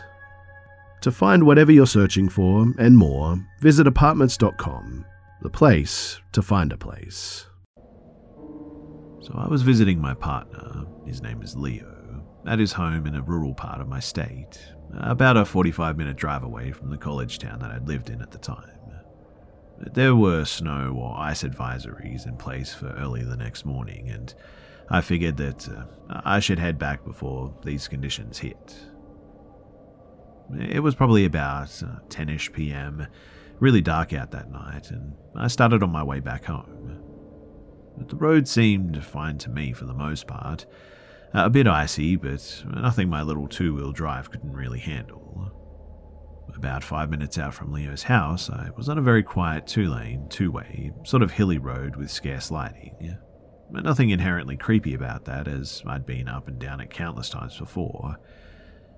To 1.02 1.12
find 1.12 1.48
whatever 1.48 1.72
you're 1.72 1.88
searching 1.88 2.30
for 2.30 2.68
and 2.78 2.96
more, 2.96 3.44
visit 3.60 3.88
apartments.com, 3.88 5.06
the 5.42 5.50
place 5.50 6.22
to 6.34 6.44
find 6.44 6.72
a 6.72 6.78
place. 6.78 7.48
So 9.22 9.34
I 9.36 9.48
was 9.48 9.64
visiting 9.64 10.00
my 10.00 10.14
partner, 10.14 10.86
his 11.08 11.24
name 11.24 11.42
is 11.42 11.56
Leo, 11.56 12.24
at 12.46 12.60
his 12.60 12.74
home 12.74 13.08
in 13.08 13.16
a 13.16 13.22
rural 13.24 13.56
part 13.56 13.82
of 13.82 13.88
my 13.88 14.00
state, 14.00 14.60
about 14.98 15.38
a 15.38 15.46
45 15.46 15.98
minute 15.98 16.18
drive 16.18 16.44
away 16.44 16.72
from 16.72 16.90
the 16.90 16.98
college 16.98 17.40
town 17.40 17.60
that 17.60 17.72
I'd 17.72 17.88
lived 17.88 18.10
in 18.10 18.22
at 18.22 18.32
the 18.32 18.38
time. 18.38 18.70
There 19.80 20.16
were 20.16 20.46
snow 20.46 20.96
or 20.98 21.18
ice 21.18 21.44
advisories 21.44 22.26
in 22.26 22.38
place 22.38 22.74
for 22.74 22.90
early 22.92 23.24
the 23.24 23.36
next 23.36 23.66
morning, 23.66 24.10
and 24.10 24.34
I 24.90 25.02
figured 25.02 25.38
that 25.38 25.68
uh, 25.68 25.86
I 26.24 26.40
should 26.40 26.60
head 26.60 26.78
back 26.78 27.04
before 27.04 27.54
these 27.64 27.88
conditions 27.88 28.38
hit. 28.38 28.76
It 30.58 30.82
was 30.82 30.96
probably 30.96 31.26
about 31.26 31.68
10ish 31.68 32.50
uh, 32.50 32.54
pm, 32.54 33.08
really 33.60 33.82
dark 33.82 34.14
out 34.14 34.32
that 34.32 34.52
night, 34.52 34.92
and 34.92 35.16
I 35.36 35.48
started 35.48 35.84
on 35.84 35.90
my 35.90 36.04
way 36.04 36.20
back 36.20 36.46
home. 36.46 37.02
The 37.98 38.16
road 38.16 38.48
seemed 38.48 39.04
fine 39.04 39.38
to 39.40 39.50
me 39.50 39.74
for 39.74 39.86
the 39.86 39.94
most 39.94 40.28
part. 40.28 40.66
Uh, 41.36 41.46
a 41.46 41.50
bit 41.50 41.68
icy, 41.68 42.16
but 42.16 42.64
nothing 42.68 43.10
my 43.10 43.24
little 43.24 43.48
two 43.48 43.74
wheel 43.74 43.92
drive 43.92 44.30
couldn't 44.30 44.54
really 44.54 44.80
handle. 44.80 45.24
About 46.56 46.84
five 46.84 47.10
minutes 47.10 47.38
out 47.40 47.54
from 47.54 47.72
Leo's 47.72 48.04
house, 48.04 48.50
I 48.50 48.70
was 48.78 48.88
on 48.88 49.00
a 49.00 49.02
very 49.02 49.24
quiet 49.24 49.66
two 49.66 49.90
lane, 49.90 50.28
two 50.30 50.52
way, 50.52 50.92
sort 51.04 51.24
of 51.24 51.32
hilly 51.32 51.58
road 51.58 51.96
with 51.96 52.12
scarce 52.12 52.52
lighting. 52.52 53.18
But 53.72 53.84
Nothing 53.84 54.12
inherently 54.12 54.56
creepy 54.56 54.94
about 54.94 55.26
that, 55.26 55.48
as 55.48 55.82
I'd 55.88 56.06
been 56.06 56.30
up 56.30 56.48
and 56.48 56.60
down 56.60 56.80
it 56.80 56.92
countless 56.92 57.30
times 57.30 57.58
before. 57.58 58.18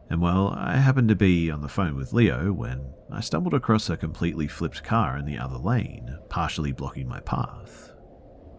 And 0.09 0.21
well, 0.21 0.53
I 0.57 0.75
happened 0.75 1.09
to 1.09 1.15
be 1.15 1.49
on 1.49 1.61
the 1.61 1.69
phone 1.69 1.95
with 1.95 2.13
Leo 2.13 2.51
when 2.51 2.93
I 3.11 3.21
stumbled 3.21 3.53
across 3.53 3.89
a 3.89 3.97
completely 3.97 4.47
flipped 4.47 4.83
car 4.83 5.17
in 5.17 5.25
the 5.25 5.39
other 5.39 5.57
lane, 5.57 6.19
partially 6.29 6.73
blocking 6.73 7.07
my 7.07 7.21
path. 7.21 7.91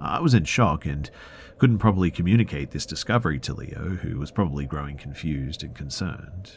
I 0.01 0.21
was 0.21 0.35
in 0.35 0.45
shock 0.45 0.87
and 0.87 1.11
couldn't 1.59 1.79
properly 1.79 2.11
communicate 2.11 2.71
this 2.71 2.87
discovery 2.87 3.39
to 3.41 3.55
Leo, 3.55 3.97
who 4.03 4.19
was 4.19 4.31
probably 4.31 4.67
growing 4.67 4.97
confused 4.97 5.63
and 5.63 5.75
concerned. 5.75 6.53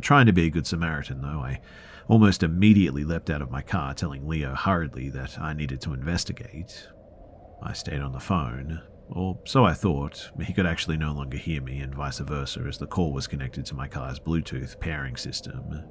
Trying 0.00 0.26
to 0.26 0.32
be 0.32 0.46
a 0.46 0.50
good 0.50 0.66
Samaritan, 0.66 1.22
though, 1.22 1.40
I 1.40 1.60
almost 2.06 2.42
immediately 2.42 3.04
leapt 3.04 3.30
out 3.30 3.42
of 3.42 3.50
my 3.50 3.62
car, 3.62 3.94
telling 3.94 4.28
Leo 4.28 4.54
hurriedly 4.54 5.08
that 5.10 5.38
I 5.38 5.52
needed 5.52 5.80
to 5.82 5.94
investigate. 5.94 6.88
I 7.62 7.72
stayed 7.72 8.00
on 8.00 8.12
the 8.12 8.20
phone, 8.20 8.82
or 9.08 9.38
so 9.44 9.64
I 9.64 9.74
thought. 9.74 10.30
He 10.42 10.52
could 10.52 10.66
actually 10.66 10.96
no 10.96 11.12
longer 11.12 11.38
hear 11.38 11.60
me, 11.62 11.80
and 11.80 11.94
vice 11.94 12.18
versa, 12.18 12.64
as 12.68 12.78
the 12.78 12.86
call 12.86 13.12
was 13.12 13.26
connected 13.26 13.64
to 13.66 13.74
my 13.74 13.88
car's 13.88 14.20
Bluetooth 14.20 14.78
pairing 14.80 15.16
system. 15.16 15.82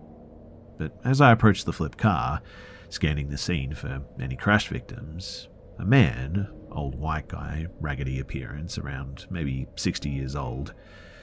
But 0.78 0.94
as 1.04 1.20
I 1.20 1.32
approached 1.32 1.66
the 1.66 1.74
flipped 1.74 1.98
car, 1.98 2.42
scanning 2.90 3.30
the 3.30 3.38
scene 3.38 3.74
for 3.74 4.02
any 4.22 4.36
crash 4.36 4.70
victims, 4.70 5.50
a 5.78 5.86
man, 5.86 6.48
old 6.72 6.96
white 7.00 7.28
guy, 7.28 7.68
raggedy 7.80 8.20
appearance, 8.20 8.78
around 8.78 9.26
maybe 9.30 9.68
60 9.76 10.10
years 10.10 10.36
old, 10.36 10.74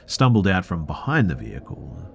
stumbled 0.07 0.47
out 0.47 0.65
from 0.65 0.87
behind 0.87 1.31
the 1.31 1.35
vehicle. 1.35 2.13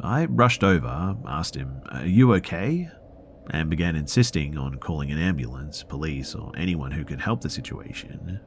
I 0.00 0.26
rushed 0.26 0.64
over, 0.64 1.16
asked 1.26 1.54
him, 1.54 1.80
Are 1.90 2.06
you 2.06 2.34
okay? 2.34 2.90
and 3.50 3.68
began 3.68 3.94
insisting 3.94 4.56
on 4.56 4.76
calling 4.76 5.10
an 5.10 5.18
ambulance, 5.18 5.82
police, 5.82 6.34
or 6.34 6.52
anyone 6.56 6.90
who 6.90 7.04
could 7.04 7.20
help 7.20 7.42
the 7.42 7.50
situation. 7.50 8.40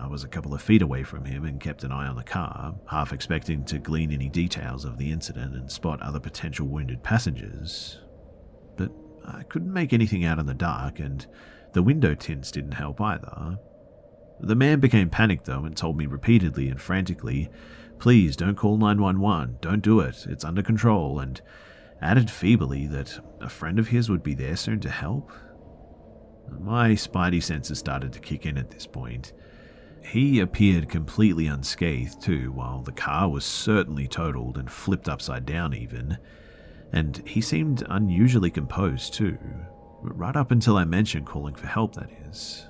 I 0.00 0.06
was 0.06 0.24
a 0.24 0.28
couple 0.28 0.54
of 0.54 0.62
feet 0.62 0.82
away 0.82 1.02
from 1.02 1.24
him 1.24 1.44
and 1.44 1.60
kept 1.60 1.84
an 1.84 1.92
eye 1.92 2.06
on 2.06 2.16
the 2.16 2.22
car, 2.22 2.74
half 2.86 3.12
expecting 3.12 3.64
to 3.64 3.78
glean 3.78 4.12
any 4.12 4.28
details 4.28 4.84
of 4.84 4.98
the 4.98 5.10
incident 5.10 5.56
and 5.56 5.70
spot 5.70 6.00
other 6.02 6.20
potential 6.20 6.66
wounded 6.66 7.02
passengers. 7.02 7.98
But 8.76 8.92
I 9.26 9.42
couldn't 9.44 9.72
make 9.72 9.92
anything 9.92 10.24
out 10.24 10.38
in 10.38 10.46
the 10.46 10.54
dark, 10.54 11.00
and 11.00 11.26
the 11.72 11.82
window 11.82 12.14
tints 12.14 12.50
didn't 12.50 12.72
help 12.72 13.00
either. 13.00 13.58
The 14.40 14.54
man 14.54 14.80
became 14.80 15.10
panicked 15.10 15.46
though 15.46 15.64
and 15.64 15.76
told 15.76 15.96
me 15.96 16.06
repeatedly 16.06 16.68
and 16.68 16.80
frantically, 16.80 17.50
Please 17.98 18.36
don't 18.36 18.54
call 18.54 18.76
911, 18.76 19.58
don't 19.60 19.82
do 19.82 20.00
it, 20.00 20.26
it's 20.28 20.44
under 20.44 20.62
control, 20.62 21.18
and 21.18 21.40
added 22.00 22.30
feebly 22.30 22.86
that 22.86 23.18
a 23.40 23.48
friend 23.48 23.78
of 23.78 23.88
his 23.88 24.08
would 24.08 24.22
be 24.22 24.34
there 24.34 24.56
soon 24.56 24.78
to 24.80 24.90
help. 24.90 25.32
My 26.60 26.90
spidey 26.90 27.42
senses 27.42 27.78
started 27.78 28.12
to 28.12 28.20
kick 28.20 28.46
in 28.46 28.56
at 28.56 28.70
this 28.70 28.86
point. 28.86 29.32
He 30.00 30.40
appeared 30.40 30.88
completely 30.88 31.48
unscathed 31.48 32.22
too, 32.22 32.52
while 32.52 32.82
the 32.82 32.92
car 32.92 33.28
was 33.28 33.44
certainly 33.44 34.06
totaled 34.06 34.56
and 34.56 34.70
flipped 34.70 35.08
upside 35.08 35.44
down, 35.44 35.74
even. 35.74 36.18
And 36.92 37.22
he 37.26 37.40
seemed 37.40 37.84
unusually 37.90 38.50
composed 38.50 39.12
too, 39.12 39.38
right 40.00 40.36
up 40.36 40.50
until 40.50 40.76
I 40.76 40.84
mentioned 40.84 41.26
calling 41.26 41.54
for 41.54 41.66
help, 41.66 41.94
that 41.94 42.10
is. 42.28 42.66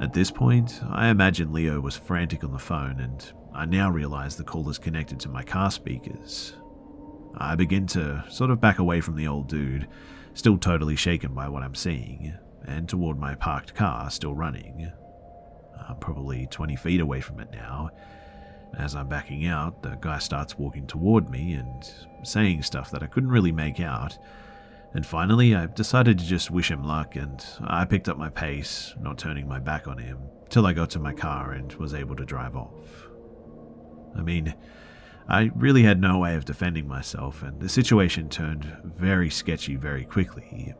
At 0.00 0.12
this 0.12 0.30
point, 0.30 0.80
I 0.90 1.08
imagine 1.08 1.52
Leo 1.52 1.80
was 1.80 1.96
frantic 1.96 2.44
on 2.44 2.52
the 2.52 2.58
phone, 2.58 3.00
and 3.00 3.32
I 3.54 3.64
now 3.64 3.90
realize 3.90 4.36
the 4.36 4.44
call 4.44 4.68
is 4.68 4.78
connected 4.78 5.18
to 5.20 5.28
my 5.28 5.42
car 5.42 5.70
speakers. 5.70 6.54
I 7.38 7.54
begin 7.54 7.86
to 7.88 8.24
sort 8.28 8.50
of 8.50 8.60
back 8.60 8.78
away 8.78 9.00
from 9.00 9.16
the 9.16 9.26
old 9.26 9.48
dude, 9.48 9.88
still 10.34 10.58
totally 10.58 10.96
shaken 10.96 11.32
by 11.34 11.48
what 11.48 11.62
I'm 11.62 11.74
seeing, 11.74 12.34
and 12.66 12.88
toward 12.88 13.18
my 13.18 13.34
parked 13.34 13.74
car, 13.74 14.10
still 14.10 14.34
running. 14.34 14.90
I'm 15.88 15.96
probably 15.96 16.46
20 16.50 16.76
feet 16.76 17.00
away 17.00 17.20
from 17.20 17.40
it 17.40 17.50
now. 17.52 17.90
As 18.78 18.94
I'm 18.94 19.08
backing 19.08 19.46
out, 19.46 19.82
the 19.82 19.96
guy 20.00 20.18
starts 20.18 20.58
walking 20.58 20.86
toward 20.86 21.30
me 21.30 21.54
and 21.54 21.90
saying 22.22 22.62
stuff 22.62 22.90
that 22.90 23.02
I 23.02 23.06
couldn't 23.06 23.30
really 23.30 23.52
make 23.52 23.80
out. 23.80 24.18
And 24.96 25.04
finally, 25.04 25.54
I 25.54 25.66
decided 25.66 26.18
to 26.18 26.24
just 26.24 26.50
wish 26.50 26.70
him 26.70 26.82
luck, 26.82 27.16
and 27.16 27.44
I 27.60 27.84
picked 27.84 28.08
up 28.08 28.16
my 28.16 28.30
pace, 28.30 28.94
not 28.98 29.18
turning 29.18 29.46
my 29.46 29.58
back 29.58 29.86
on 29.86 29.98
him, 29.98 30.16
till 30.48 30.66
I 30.66 30.72
got 30.72 30.88
to 30.90 30.98
my 30.98 31.12
car 31.12 31.52
and 31.52 31.70
was 31.74 31.92
able 31.92 32.16
to 32.16 32.24
drive 32.24 32.56
off. 32.56 33.06
I 34.16 34.22
mean, 34.22 34.54
I 35.28 35.50
really 35.54 35.82
had 35.82 36.00
no 36.00 36.16
way 36.16 36.34
of 36.34 36.46
defending 36.46 36.88
myself, 36.88 37.42
and 37.42 37.60
the 37.60 37.68
situation 37.68 38.30
turned 38.30 38.64
very 38.84 39.28
sketchy 39.28 39.76
very 39.76 40.06
quickly. 40.06 40.72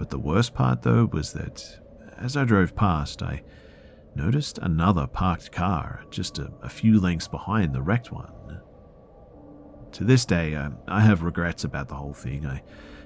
But 0.00 0.10
the 0.10 0.18
worst 0.18 0.52
part, 0.52 0.82
though, 0.82 1.04
was 1.04 1.32
that 1.34 1.78
as 2.18 2.36
I 2.36 2.42
drove 2.42 2.74
past, 2.74 3.22
I 3.22 3.44
noticed 4.16 4.58
another 4.58 5.06
parked 5.06 5.52
car 5.52 6.02
just 6.10 6.40
a, 6.40 6.50
a 6.60 6.68
few 6.68 6.98
lengths 6.98 7.28
behind 7.28 7.72
the 7.72 7.82
wrecked 7.82 8.10
one. 8.10 8.32
To 9.92 10.02
this 10.02 10.24
day, 10.24 10.56
I, 10.56 10.70
I 10.88 11.02
have 11.02 11.22
regrets 11.22 11.62
about 11.62 11.86
the 11.86 11.94
whole 11.94 12.12
thing. 12.12 12.44
I 12.44 12.62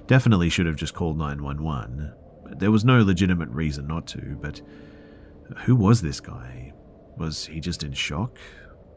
definitely 0.07 0.49
should 0.49 0.65
have 0.65 0.75
just 0.75 0.93
called 0.93 1.17
911. 1.17 2.13
There 2.57 2.71
was 2.71 2.83
no 2.85 3.01
legitimate 3.01 3.49
reason 3.49 3.87
not 3.87 4.07
to, 4.07 4.37
but 4.41 4.61
who 5.65 5.75
was 5.75 6.01
this 6.01 6.19
guy? 6.19 6.73
Was 7.17 7.45
he 7.45 7.59
just 7.59 7.83
in 7.83 7.93
shock? 7.93 8.37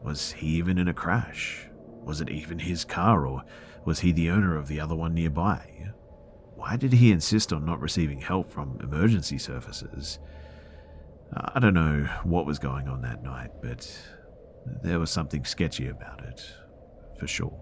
Was 0.03 0.31
he 0.31 0.47
even 0.47 0.77
in 0.77 0.87
a 0.87 0.93
crash? 0.93 1.67
Was 2.03 2.21
it 2.21 2.29
even 2.29 2.59
his 2.59 2.85
car, 2.85 3.25
or 3.25 3.43
was 3.85 3.99
he 3.99 4.11
the 4.11 4.29
owner 4.29 4.55
of 4.55 4.67
the 4.67 4.79
other 4.79 4.95
one 4.95 5.13
nearby? 5.13 5.91
Why 6.55 6.77
did 6.77 6.93
he 6.93 7.11
insist 7.11 7.53
on 7.53 7.65
not 7.65 7.81
receiving 7.81 8.21
help 8.21 8.51
from 8.51 8.79
emergency 8.81 9.37
services? 9.37 10.19
I 11.33 11.59
don't 11.59 11.73
know 11.73 12.07
what 12.23 12.45
was 12.45 12.59
going 12.59 12.87
on 12.87 13.01
that 13.01 13.23
night, 13.23 13.51
but 13.61 13.89
there 14.83 14.99
was 14.99 15.11
something 15.11 15.43
sketchy 15.43 15.87
about 15.87 16.23
it, 16.23 16.45
for 17.19 17.27
sure. 17.27 17.61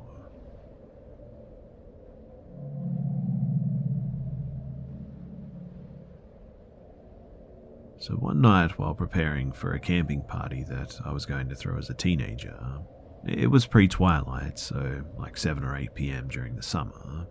So 8.03 8.15
one 8.15 8.41
night, 8.41 8.77
while 8.77 8.93
preparing 8.93 9.53
for 9.53 9.71
a 9.71 9.79
camping 9.79 10.23
party 10.23 10.65
that 10.65 10.99
I 11.05 11.13
was 11.13 11.25
going 11.25 11.47
to 11.47 11.55
throw 11.55 11.77
as 11.77 11.89
a 11.89 11.93
teenager, 11.93 12.53
um, 12.59 12.83
it 13.25 13.49
was 13.49 13.65
pre 13.65 13.87
twilight, 13.87 14.59
so 14.59 15.05
like 15.17 15.37
7 15.37 15.63
or 15.63 15.77
8 15.77 15.95
pm 15.95 16.27
during 16.27 16.57
the 16.57 16.61
summer. 16.61 17.27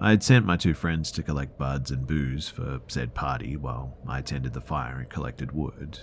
I 0.00 0.08
had 0.08 0.22
sent 0.22 0.46
my 0.46 0.56
two 0.56 0.72
friends 0.72 1.12
to 1.12 1.22
collect 1.22 1.58
buds 1.58 1.90
and 1.90 2.06
booze 2.06 2.48
for 2.48 2.80
said 2.88 3.12
party 3.12 3.58
while 3.58 3.98
I 4.08 4.22
tended 4.22 4.54
the 4.54 4.62
fire 4.62 5.00
and 5.00 5.10
collected 5.10 5.52
wood. 5.52 5.98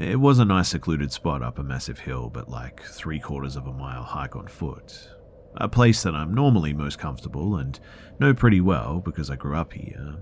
It 0.00 0.18
was 0.18 0.40
a 0.40 0.44
nice 0.44 0.70
secluded 0.70 1.12
spot 1.12 1.44
up 1.44 1.60
a 1.60 1.62
massive 1.62 2.00
hill, 2.00 2.28
but 2.28 2.48
like 2.48 2.82
three 2.82 3.20
quarters 3.20 3.54
of 3.54 3.68
a 3.68 3.72
mile 3.72 4.02
hike 4.02 4.34
on 4.34 4.48
foot. 4.48 5.10
A 5.58 5.68
place 5.68 6.02
that 6.02 6.16
I'm 6.16 6.34
normally 6.34 6.72
most 6.72 6.98
comfortable 6.98 7.54
and 7.54 7.78
know 8.18 8.34
pretty 8.34 8.60
well 8.60 8.98
because 8.98 9.30
I 9.30 9.36
grew 9.36 9.56
up 9.56 9.72
here, 9.74 10.16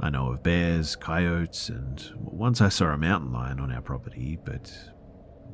I 0.00 0.10
know 0.10 0.30
of 0.30 0.42
bears, 0.42 0.94
coyotes, 0.94 1.68
and 1.68 2.02
once 2.16 2.60
I 2.60 2.68
saw 2.68 2.86
a 2.86 2.96
mountain 2.96 3.32
lion 3.32 3.58
on 3.58 3.72
our 3.72 3.82
property, 3.82 4.38
but 4.44 4.72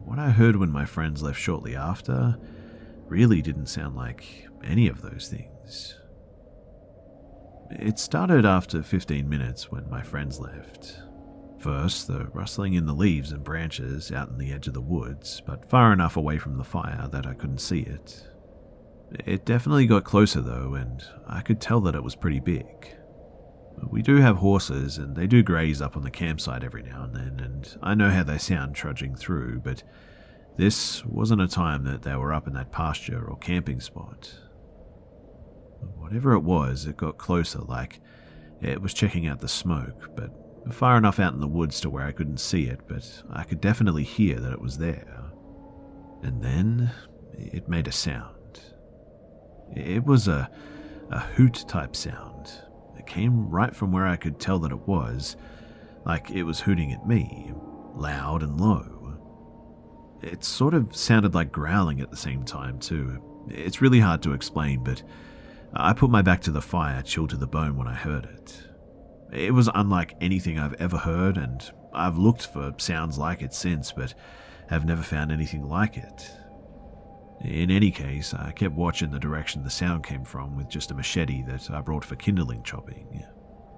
what 0.04 0.18
I 0.18 0.30
heard 0.30 0.56
when 0.56 0.70
my 0.70 0.84
friends 0.84 1.22
left 1.22 1.40
shortly 1.40 1.74
after 1.74 2.36
really 3.06 3.40
didn't 3.40 3.66
sound 3.66 3.96
like 3.96 4.46
any 4.62 4.88
of 4.88 5.00
those 5.00 5.28
things. 5.28 5.98
It 7.70 7.98
started 7.98 8.44
after 8.44 8.82
15 8.82 9.28
minutes 9.28 9.70
when 9.70 9.88
my 9.88 10.02
friends 10.02 10.38
left. 10.38 11.00
First, 11.58 12.06
the 12.06 12.26
rustling 12.34 12.74
in 12.74 12.84
the 12.84 12.92
leaves 12.92 13.32
and 13.32 13.42
branches 13.42 14.12
out 14.12 14.28
in 14.28 14.36
the 14.36 14.52
edge 14.52 14.68
of 14.68 14.74
the 14.74 14.80
woods, 14.82 15.40
but 15.46 15.68
far 15.68 15.94
enough 15.94 16.18
away 16.18 16.36
from 16.36 16.58
the 16.58 16.64
fire 16.64 17.08
that 17.10 17.26
I 17.26 17.32
couldn't 17.32 17.62
see 17.62 17.80
it. 17.80 18.22
It 19.24 19.46
definitely 19.46 19.86
got 19.86 20.04
closer 20.04 20.42
though, 20.42 20.74
and 20.74 21.02
I 21.26 21.40
could 21.40 21.62
tell 21.62 21.80
that 21.82 21.94
it 21.94 22.04
was 22.04 22.14
pretty 22.14 22.40
big. 22.40 22.94
We 23.82 24.02
do 24.02 24.16
have 24.16 24.36
horses, 24.36 24.98
and 24.98 25.14
they 25.14 25.26
do 25.26 25.42
graze 25.42 25.80
up 25.80 25.96
on 25.96 26.02
the 26.02 26.10
campsite 26.10 26.64
every 26.64 26.82
now 26.82 27.04
and 27.04 27.14
then, 27.14 27.40
and 27.44 27.76
I 27.82 27.94
know 27.94 28.10
how 28.10 28.24
they 28.24 28.38
sound 28.38 28.74
trudging 28.74 29.14
through, 29.14 29.60
but 29.60 29.82
this 30.56 31.04
wasn't 31.04 31.42
a 31.42 31.48
time 31.48 31.84
that 31.84 32.02
they 32.02 32.14
were 32.14 32.32
up 32.32 32.46
in 32.46 32.54
that 32.54 32.72
pasture 32.72 33.24
or 33.24 33.36
camping 33.38 33.80
spot. 33.80 34.32
Whatever 35.96 36.32
it 36.34 36.42
was, 36.42 36.86
it 36.86 36.96
got 36.96 37.18
closer, 37.18 37.60
like 37.60 38.00
it 38.62 38.80
was 38.80 38.94
checking 38.94 39.26
out 39.26 39.40
the 39.40 39.48
smoke, 39.48 40.10
but 40.16 40.30
far 40.72 40.96
enough 40.96 41.20
out 41.20 41.34
in 41.34 41.40
the 41.40 41.46
woods 41.46 41.80
to 41.80 41.90
where 41.90 42.06
I 42.06 42.12
couldn't 42.12 42.38
see 42.38 42.64
it, 42.64 42.80
but 42.88 43.22
I 43.30 43.42
could 43.42 43.60
definitely 43.60 44.04
hear 44.04 44.40
that 44.40 44.52
it 44.52 44.60
was 44.60 44.78
there. 44.78 45.24
And 46.22 46.42
then 46.42 46.90
it 47.32 47.68
made 47.68 47.88
a 47.88 47.92
sound. 47.92 48.60
It 49.74 50.04
was 50.04 50.28
a, 50.28 50.50
a 51.10 51.20
hoot 51.20 51.64
type 51.68 51.96
sound. 51.96 52.33
It 53.04 53.10
came 53.10 53.50
right 53.50 53.76
from 53.76 53.92
where 53.92 54.06
I 54.06 54.16
could 54.16 54.40
tell 54.40 54.58
that 54.60 54.72
it 54.72 54.88
was, 54.88 55.36
like 56.06 56.30
it 56.30 56.44
was 56.44 56.60
hooting 56.60 56.90
at 56.90 57.06
me, 57.06 57.52
loud 57.94 58.42
and 58.42 58.58
low. 58.58 59.18
It 60.22 60.42
sort 60.42 60.72
of 60.72 60.96
sounded 60.96 61.34
like 61.34 61.52
growling 61.52 62.00
at 62.00 62.10
the 62.10 62.16
same 62.16 62.44
time, 62.44 62.78
too. 62.78 63.22
It's 63.50 63.82
really 63.82 64.00
hard 64.00 64.22
to 64.22 64.32
explain, 64.32 64.82
but 64.82 65.02
I 65.74 65.92
put 65.92 66.08
my 66.08 66.22
back 66.22 66.40
to 66.42 66.50
the 66.50 66.62
fire, 66.62 67.02
chilled 67.02 67.30
to 67.30 67.36
the 67.36 67.46
bone 67.46 67.76
when 67.76 67.86
I 67.86 67.94
heard 67.94 68.24
it. 68.24 68.68
It 69.30 69.52
was 69.52 69.68
unlike 69.74 70.16
anything 70.22 70.58
I've 70.58 70.80
ever 70.80 70.96
heard, 70.96 71.36
and 71.36 71.62
I've 71.92 72.16
looked 72.16 72.46
for 72.46 72.72
sounds 72.78 73.18
like 73.18 73.42
it 73.42 73.52
since, 73.52 73.92
but 73.92 74.14
have 74.70 74.86
never 74.86 75.02
found 75.02 75.30
anything 75.30 75.68
like 75.68 75.98
it. 75.98 76.30
In 77.44 77.70
any 77.70 77.90
case, 77.90 78.32
I 78.32 78.52
kept 78.52 78.74
watching 78.74 79.10
the 79.10 79.18
direction 79.18 79.62
the 79.62 79.70
sound 79.70 80.04
came 80.04 80.24
from 80.24 80.56
with 80.56 80.68
just 80.68 80.90
a 80.90 80.94
machete 80.94 81.42
that 81.42 81.70
I 81.70 81.82
brought 81.82 82.04
for 82.04 82.16
kindling 82.16 82.62
chopping. 82.62 83.22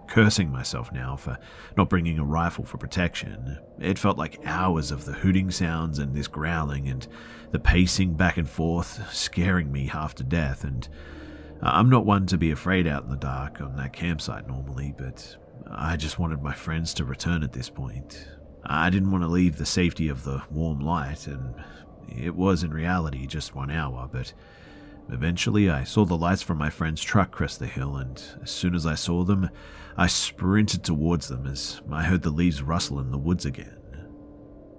Cursing 0.06 0.52
myself 0.52 0.92
now 0.92 1.16
for 1.16 1.36
not 1.76 1.88
bringing 1.88 2.20
a 2.20 2.24
rifle 2.24 2.64
for 2.64 2.78
protection. 2.78 3.58
It 3.80 3.98
felt 3.98 4.16
like 4.16 4.40
hours 4.44 4.92
of 4.92 5.04
the 5.04 5.14
hooting 5.14 5.50
sounds 5.50 5.98
and 5.98 6.14
this 6.14 6.28
growling 6.28 6.88
and 6.88 7.06
the 7.50 7.58
pacing 7.58 8.14
back 8.14 8.36
and 8.36 8.48
forth, 8.48 9.12
scaring 9.12 9.72
me 9.72 9.88
half 9.88 10.14
to 10.16 10.24
death. 10.24 10.62
And 10.62 10.88
I'm 11.60 11.90
not 11.90 12.06
one 12.06 12.26
to 12.26 12.38
be 12.38 12.52
afraid 12.52 12.86
out 12.86 13.02
in 13.02 13.10
the 13.10 13.16
dark 13.16 13.60
on 13.60 13.74
that 13.76 13.92
campsite 13.92 14.46
normally, 14.46 14.94
but 14.96 15.36
I 15.68 15.96
just 15.96 16.20
wanted 16.20 16.40
my 16.40 16.54
friends 16.54 16.94
to 16.94 17.04
return 17.04 17.42
at 17.42 17.52
this 17.52 17.68
point. 17.68 18.28
I 18.64 18.90
didn't 18.90 19.10
want 19.10 19.24
to 19.24 19.28
leave 19.28 19.56
the 19.56 19.66
safety 19.66 20.08
of 20.08 20.24
the 20.24 20.42
warm 20.50 20.80
light, 20.80 21.26
and 21.26 21.54
it 22.08 22.34
was 22.34 22.62
in 22.62 22.72
reality 22.72 23.26
just 23.26 23.54
one 23.54 23.70
hour, 23.70 24.08
but 24.10 24.32
eventually 25.10 25.70
I 25.70 25.84
saw 25.84 26.04
the 26.04 26.16
lights 26.16 26.42
from 26.42 26.58
my 26.58 26.70
friend's 26.70 27.02
truck 27.02 27.30
crest 27.30 27.58
the 27.58 27.66
hill, 27.66 27.96
and 27.96 28.22
as 28.42 28.50
soon 28.50 28.74
as 28.74 28.86
I 28.86 28.94
saw 28.94 29.24
them, 29.24 29.48
I 29.96 30.06
sprinted 30.06 30.84
towards 30.84 31.28
them 31.28 31.46
as 31.46 31.80
I 31.90 32.04
heard 32.04 32.22
the 32.22 32.30
leaves 32.30 32.62
rustle 32.62 33.00
in 33.00 33.10
the 33.10 33.18
woods 33.18 33.44
again. 33.44 33.78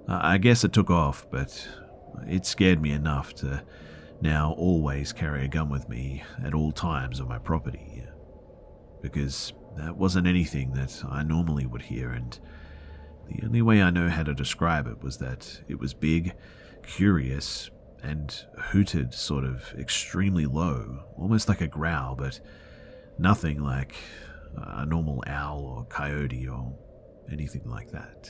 I 0.08 0.38
guess 0.38 0.64
it 0.64 0.74
took 0.74 0.90
off, 0.90 1.26
but 1.30 1.68
it 2.28 2.46
scared 2.46 2.82
me 2.82 2.92
enough 2.92 3.34
to 3.36 3.64
now 4.22 4.54
always 4.58 5.14
carry 5.14 5.46
a 5.46 5.48
gun 5.48 5.70
with 5.70 5.90
me 5.90 6.24
at 6.44 6.54
all 6.54 6.72
times 6.72 7.20
on 7.20 7.28
my 7.28 7.40
property. 7.40 8.04
Because 9.02 9.54
that 9.76 9.96
wasn't 9.96 10.28
anything 10.28 10.72
that 10.74 11.04
I 11.08 11.24
normally 11.24 11.66
would 11.66 11.84
hear, 11.84 12.12
and 12.12 12.38
the 13.30 13.46
only 13.46 13.62
way 13.62 13.82
I 13.82 13.90
know 13.90 14.10
how 14.10 14.24
to 14.24 14.34
describe 14.34 14.88
it 14.88 15.04
was 15.04 15.18
that 15.18 15.62
it 15.68 15.80
was 15.80 15.94
big, 15.94 16.34
curious, 16.88 17.70
and 18.02 18.46
hooted 18.58 19.14
sort 19.14 19.44
of 19.44 19.74
extremely 19.78 20.46
low, 20.46 21.04
almost 21.18 21.50
like 21.50 21.62
a 21.62 21.68
growl, 21.68 22.16
but 22.16 22.40
nothing 23.20 23.62
like 23.62 23.96
a 24.56 24.86
normal 24.86 25.24
owl 25.28 25.62
or 25.62 25.86
coyote 25.86 26.48
or 26.48 26.74
anything 27.32 27.64
like 27.66 27.92
that. 27.92 28.30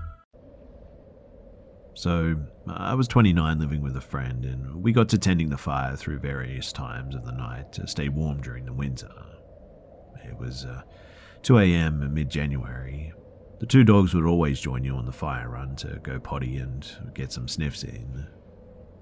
So, 2.01 2.35
I 2.65 2.95
was 2.95 3.07
29 3.07 3.59
living 3.59 3.83
with 3.83 3.95
a 3.95 4.01
friend, 4.01 4.43
and 4.43 4.81
we 4.81 4.91
got 4.91 5.07
to 5.09 5.19
tending 5.19 5.51
the 5.51 5.57
fire 5.59 5.95
through 5.95 6.17
various 6.17 6.73
times 6.73 7.13
of 7.13 7.25
the 7.25 7.31
night 7.31 7.71
to 7.73 7.85
stay 7.85 8.09
warm 8.09 8.41
during 8.41 8.65
the 8.65 8.73
winter. 8.73 9.11
It 10.25 10.35
was 10.35 10.65
uh, 10.65 10.81
2 11.43 11.59
a.m. 11.59 12.01
in 12.01 12.11
mid 12.11 12.27
January. 12.27 13.13
The 13.59 13.67
two 13.67 13.83
dogs 13.83 14.15
would 14.15 14.25
always 14.25 14.59
join 14.59 14.83
you 14.83 14.95
on 14.95 15.05
the 15.05 15.11
fire 15.11 15.47
run 15.47 15.75
to 15.75 15.99
go 16.01 16.19
potty 16.19 16.57
and 16.57 16.91
get 17.13 17.31
some 17.31 17.47
sniffs 17.47 17.83
in. 17.83 18.25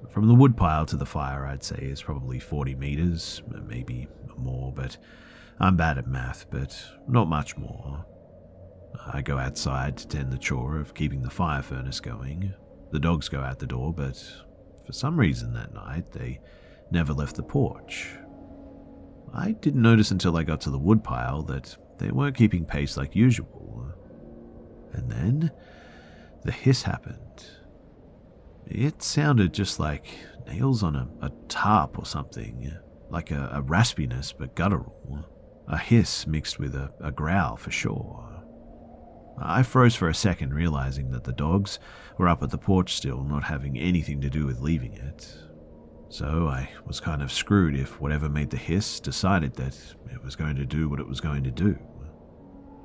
From 0.09 0.27
the 0.27 0.35
woodpile 0.35 0.85
to 0.88 0.97
the 0.97 1.05
fire, 1.05 1.45
I'd 1.45 1.63
say 1.63 1.77
is 1.77 2.03
probably 2.03 2.38
40 2.38 2.75
meters, 2.75 3.41
maybe 3.65 4.09
more, 4.35 4.73
but 4.73 4.97
I'm 5.62 5.77
bad 5.77 5.99
at 5.99 6.07
math, 6.07 6.47
but 6.51 6.77
not 7.07 7.29
much 7.29 7.55
more. 7.55 8.05
I 9.07 9.21
go 9.21 9.38
outside 9.38 9.95
to 9.99 10.07
tend 10.09 10.33
the 10.33 10.38
chore 10.38 10.77
of 10.77 10.93
keeping 10.93 11.21
the 11.21 11.29
fire 11.29 11.62
furnace 11.62 12.01
going, 12.01 12.53
the 12.91 12.99
dogs 12.99 13.30
go 13.30 13.41
out 13.41 13.60
the 13.60 13.67
door, 13.67 13.93
but 13.93 14.17
for 14.86 14.93
some 14.93 15.19
reason 15.19 15.54
that 15.54 15.73
night 15.73 16.12
they 16.12 16.39
never 16.91 17.13
left 17.13 17.36
the 17.36 17.43
porch. 17.43 18.10
I 19.34 19.52
didn't 19.52 19.82
notice 19.82 20.12
until 20.12 20.38
I 20.38 20.43
got 20.43 20.62
to 20.62 20.71
the 20.71 20.80
woodpile 20.80 21.43
that 21.43 21.78
they 21.99 22.12
weren't 22.12 22.38
keeping 22.38 22.65
pace 22.65 22.97
like 22.97 23.15
usual. 23.15 23.93
And 24.93 25.12
then 25.12 25.52
the 26.43 26.52
hiss 26.52 26.82
happened. 26.84 27.45
It 28.65 29.04
sounded 29.04 29.54
just 29.54 29.80
like 29.80 30.08
nails 30.47 30.84
on 30.84 30.95
a, 30.95 31.08
a 31.21 31.32
tarp 31.47 31.99
or 31.99 32.06
something, 32.06 32.71
like 33.10 33.32
a, 33.32 33.49
a 33.54 33.62
raspiness 33.62 34.34
but 34.38 34.56
guttural. 34.56 35.25
A 35.67 35.78
hiss 35.78 36.25
mixed 36.25 36.58
with 36.58 36.73
a, 36.75 36.91
a 36.99 37.12
growl 37.12 37.56
for 37.56 37.69
sure. 37.69 38.38
I 39.41 39.63
froze 39.63 39.95
for 39.95 40.10
a 40.10 40.13
second, 40.13 40.54
realizing 40.54 41.12
that 41.12 41.23
the 41.23 41.34
dogs 41.34 41.80
were 42.17 42.28
up 42.28 42.43
at 42.43 42.49
the 42.49 42.58
porch 42.58 42.93
still, 42.93 43.23
not 43.23 43.43
having 43.43 43.78
anything 43.78 44.19
to 44.21 44.30
do 44.30 44.45
with 44.45 44.60
leaving 44.62 44.93
it. 44.93 45.34
So 46.10 46.47
I 46.47 46.69
was 46.86 46.99
kind 46.99 47.21
of 47.21 47.32
screwed 47.32 47.75
if 47.75 48.02
whatever 48.02 48.30
made 48.30 48.49
the 48.49 48.58
hiss 48.58 48.99
decided 48.99 49.54
that 49.56 49.78
it 50.12 50.23
was 50.23 50.36
going 50.36 50.56
to 50.56 50.65
do 50.65 50.89
what 50.89 50.99
it 50.99 51.08
was 51.08 51.21
going 51.21 51.43
to 51.43 51.52
do. 51.52 51.78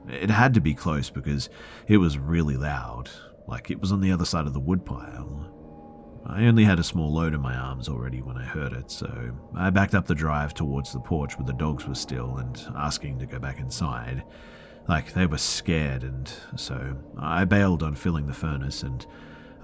It 0.09 0.31
had 0.31 0.53
to 0.55 0.61
be 0.61 0.75
close 0.75 1.09
because 1.09 1.49
it 1.89 1.97
was 1.97 2.19
really 2.19 2.57
loud, 2.57 3.09
like 3.49 3.71
it 3.71 3.81
was 3.81 3.93
on 3.93 4.03
the 4.03 4.13
other 4.13 4.27
side 4.27 4.47
of 4.47 4.53
the 4.53 4.61
woodpile. 4.61 5.51
I 6.27 6.45
only 6.47 6.65
had 6.65 6.79
a 6.79 6.85
small 6.85 7.13
load 7.13 7.35
in 7.35 7.41
my 7.41 7.55
arms 7.55 7.89
already 7.89 8.23
when 8.23 8.37
I 8.37 8.45
heard 8.45 8.73
it, 8.73 8.91
so 8.91 9.33
I 9.55 9.71
backed 9.71 9.95
up 9.95 10.07
the 10.07 10.15
drive 10.15 10.55
towards 10.55 10.93
the 10.93 11.01
porch 11.01 11.39
where 11.39 11.47
the 11.47 11.53
dogs 11.53 11.87
were 11.87 11.95
still 11.95 12.37
and 12.37 12.59
asking 12.77 13.19
to 13.19 13.27
go 13.27 13.39
back 13.39 13.59
inside 13.59 14.23
like 14.89 15.13
they 15.13 15.27
were 15.27 15.39
scared, 15.39 16.03
and 16.03 16.33
so 16.57 16.97
I 17.19 17.45
bailed 17.45 17.83
on 17.83 17.95
filling 17.95 18.27
the 18.27 18.35
furnace 18.35 18.83
and 18.83 19.07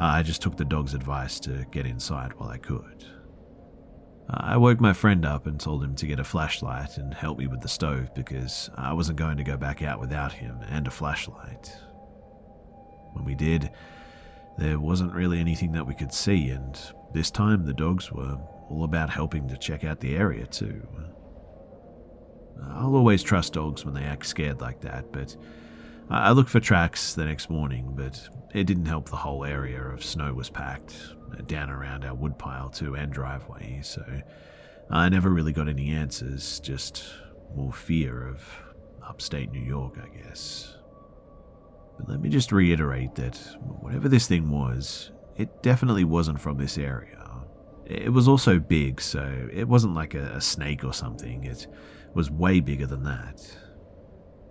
uh, 0.01 0.05
I 0.05 0.23
just 0.23 0.41
took 0.41 0.57
the 0.57 0.65
dog's 0.65 0.95
advice 0.95 1.39
to 1.41 1.67
get 1.71 1.85
inside 1.85 2.33
while 2.39 2.49
I 2.49 2.57
could. 2.57 3.05
I 4.33 4.57
woke 4.57 4.81
my 4.81 4.93
friend 4.93 5.27
up 5.27 5.47
and 5.47 5.59
told 5.59 5.83
him 5.83 5.95
to 5.97 6.07
get 6.07 6.21
a 6.21 6.25
flashlight 6.25 6.97
and 6.99 7.13
help 7.13 7.39
me 7.39 7.49
with 7.49 7.61
the 7.61 7.69
stove 7.69 8.15
because 8.15 8.71
I 8.77 8.93
wasn't 8.93 9.19
going 9.19 9.37
to 9.39 9.45
go 9.45 9.57
back 9.57 9.83
out 9.83 10.01
without 10.01 10.33
him 10.33 10.57
and 10.69 10.87
a 10.87 10.91
flashlight. 10.91 11.77
When 13.13 13.25
we 13.25 13.35
did, 13.35 13.71
there 14.57 14.79
wasn't 14.79 15.13
really 15.13 15.41
anything 15.41 15.73
that 15.73 15.87
we 15.87 15.95
could 15.95 16.13
see, 16.13 16.51
and 16.51 16.79
this 17.13 17.31
time 17.31 17.67
the 17.67 17.75
dogs 17.75 18.13
were 18.13 18.39
all 18.69 18.85
about 18.85 19.11
helping 19.11 19.49
to 19.49 19.57
check 19.59 19.85
out 19.85 20.01
the 20.01 20.17
area 20.17 20.47
too. 20.47 20.81
I'll 22.69 22.97
always 22.97 23.23
trust 23.23 23.55
dogs 23.55 23.85
when 23.85 23.95
they 23.95 24.03
act 24.03 24.27
scared 24.27 24.61
like 24.61 24.81
that, 24.81 25.13
but 25.13 25.37
I 26.09 26.33
looked 26.33 26.51
for 26.51 26.61
tracks 26.61 27.15
the 27.15 27.25
next 27.25 27.51
morning, 27.51 27.93
but 27.95 28.21
it 28.53 28.65
didn't 28.65 28.87
help 28.87 29.09
the 29.09 29.17
whole 29.17 29.45
area 29.45 29.81
of 29.83 30.05
snow 30.05 30.35
was 30.35 30.51
packed 30.51 30.95
down 31.47 31.71
around 31.71 32.05
our 32.05 32.15
woodpile 32.15 32.71
too 32.71 32.95
and 32.97 33.13
driveway, 33.13 33.81
so 33.83 34.05
I 34.91 35.09
never 35.09 35.31
really 35.31 35.53
got 35.53 35.69
any 35.69 35.91
answers, 35.91 36.59
just 36.61 37.05
more 37.55 37.73
fear 37.73 38.27
of 38.27 38.43
upstate 39.07 39.53
New 39.53 39.61
York, 39.63 39.99
I 40.03 40.09
guess. 40.17 40.77
But 41.97 42.09
let 42.09 42.21
me 42.21 42.29
just 42.29 42.51
reiterate 42.51 43.15
that 43.17 43.37
whatever 43.81 44.09
this 44.09 44.27
thing 44.27 44.51
was, 44.51 45.13
it 45.37 45.63
definitely 45.63 46.05
wasn't 46.05 46.41
from 46.41 46.59
this 46.59 46.77
area. 46.77 47.17
It 47.87 48.13
was 48.13 48.29
also 48.29 48.59
big, 48.59 49.01
so 49.01 49.49
it 49.53 49.69
wasn't 49.69 49.95
like 49.95 50.15
a, 50.15 50.33
a 50.35 50.41
snake 50.41 50.85
or 50.85 50.93
something. 50.93 51.45
It 51.45 51.67
was 52.15 52.31
way 52.31 52.61
bigger 52.61 52.87
than 52.87 53.05
that. 53.05 53.41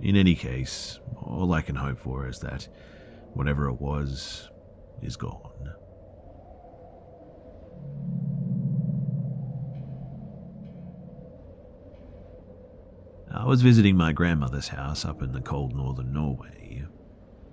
In 0.02 0.16
any 0.16 0.36
case, 0.36 1.00
all 1.22 1.52
I 1.54 1.62
can 1.62 1.76
hope 1.76 2.00
for 2.00 2.28
is 2.28 2.40
that 2.40 2.68
whatever 3.34 3.68
it 3.68 3.82
was 3.82 4.50
is 5.02 5.16
gone. 5.16 5.74
I 13.32 13.46
was 13.46 13.62
visiting 13.62 13.96
my 13.96 14.12
grandmother's 14.12 14.70
house 14.70 15.06
up 15.06 15.22
in 15.22 15.32
the 15.32 15.42
cold 15.42 15.76
northern 15.76 16.12
Norway. 16.14 16.86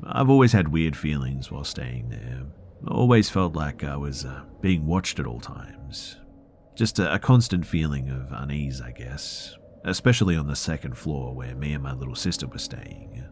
I've 0.05 0.31
always 0.31 0.53
had 0.53 0.69
weird 0.69 0.97
feelings 0.97 1.51
while 1.51 1.65
staying 1.65 2.09
there. 2.09 2.45
Always 2.89 3.29
felt 3.29 3.55
like 3.55 3.85
I 3.85 3.97
was 3.97 4.25
uh, 4.25 4.43
being 4.61 4.87
watched 4.87 5.19
at 5.19 5.27
all 5.27 5.41
times. 5.41 6.17
Just 6.75 6.99
a, 6.99 7.15
a 7.15 7.19
constant 7.19 7.67
feeling 7.67 8.11
of 8.11 8.33
unease, 8.33 8.81
I 8.81 8.91
guess, 8.93 9.57
especially 9.87 10.37
on 10.37 10.47
the 10.47 10.57
second 10.57 10.99
floor 10.99 11.35
where 11.35 11.55
me 11.55 11.73
and 11.73 11.83
my 11.83 11.93
little 11.95 12.15
sister 12.15 12.47
were 12.47 12.59
staying. 12.59 13.25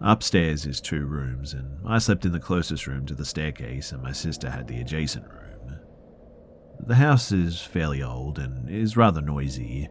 Upstairs 0.00 0.64
is 0.64 0.80
two 0.80 1.04
rooms, 1.04 1.52
and 1.52 1.78
I 1.86 1.98
slept 1.98 2.24
in 2.24 2.32
the 2.32 2.40
closest 2.40 2.86
room 2.86 3.04
to 3.06 3.14
the 3.14 3.24
staircase, 3.24 3.92
and 3.92 4.02
my 4.02 4.12
sister 4.12 4.48
had 4.48 4.66
the 4.66 4.80
adjacent 4.80 5.26
room. 5.26 5.78
The 6.86 6.94
house 6.94 7.32
is 7.32 7.60
fairly 7.60 8.02
old 8.02 8.38
and 8.38 8.70
is 8.70 8.96
rather 8.96 9.20
noisy, 9.20 9.90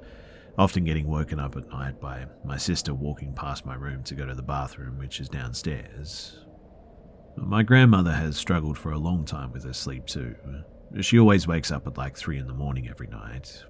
often 0.57 0.83
getting 0.83 1.07
woken 1.07 1.39
up 1.39 1.55
at 1.55 1.69
night 1.69 2.01
by 2.01 2.25
my 2.43 2.57
sister 2.57 2.93
walking 2.93 3.33
past 3.35 3.65
my 3.65 3.75
room 3.75 4.03
to 4.05 4.15
go 4.15 4.25
to 4.25 4.33
the 4.33 4.41
bathroom, 4.41 4.97
which 4.97 5.19
is 5.19 5.29
downstairs. 5.29 6.39
My 7.37 7.61
grandmother 7.61 8.11
has 8.11 8.35
struggled 8.35 8.77
for 8.77 8.91
a 8.91 8.97
long 8.97 9.25
time 9.25 9.51
with 9.51 9.63
her 9.65 9.73
sleep 9.73 10.07
too. 10.07 10.35
She 11.01 11.19
always 11.19 11.47
wakes 11.47 11.71
up 11.71 11.85
at 11.85 11.97
like 11.97 12.17
3 12.17 12.39
in 12.39 12.47
the 12.47 12.53
morning 12.53 12.89
every 12.89 13.07
night, 13.07 13.63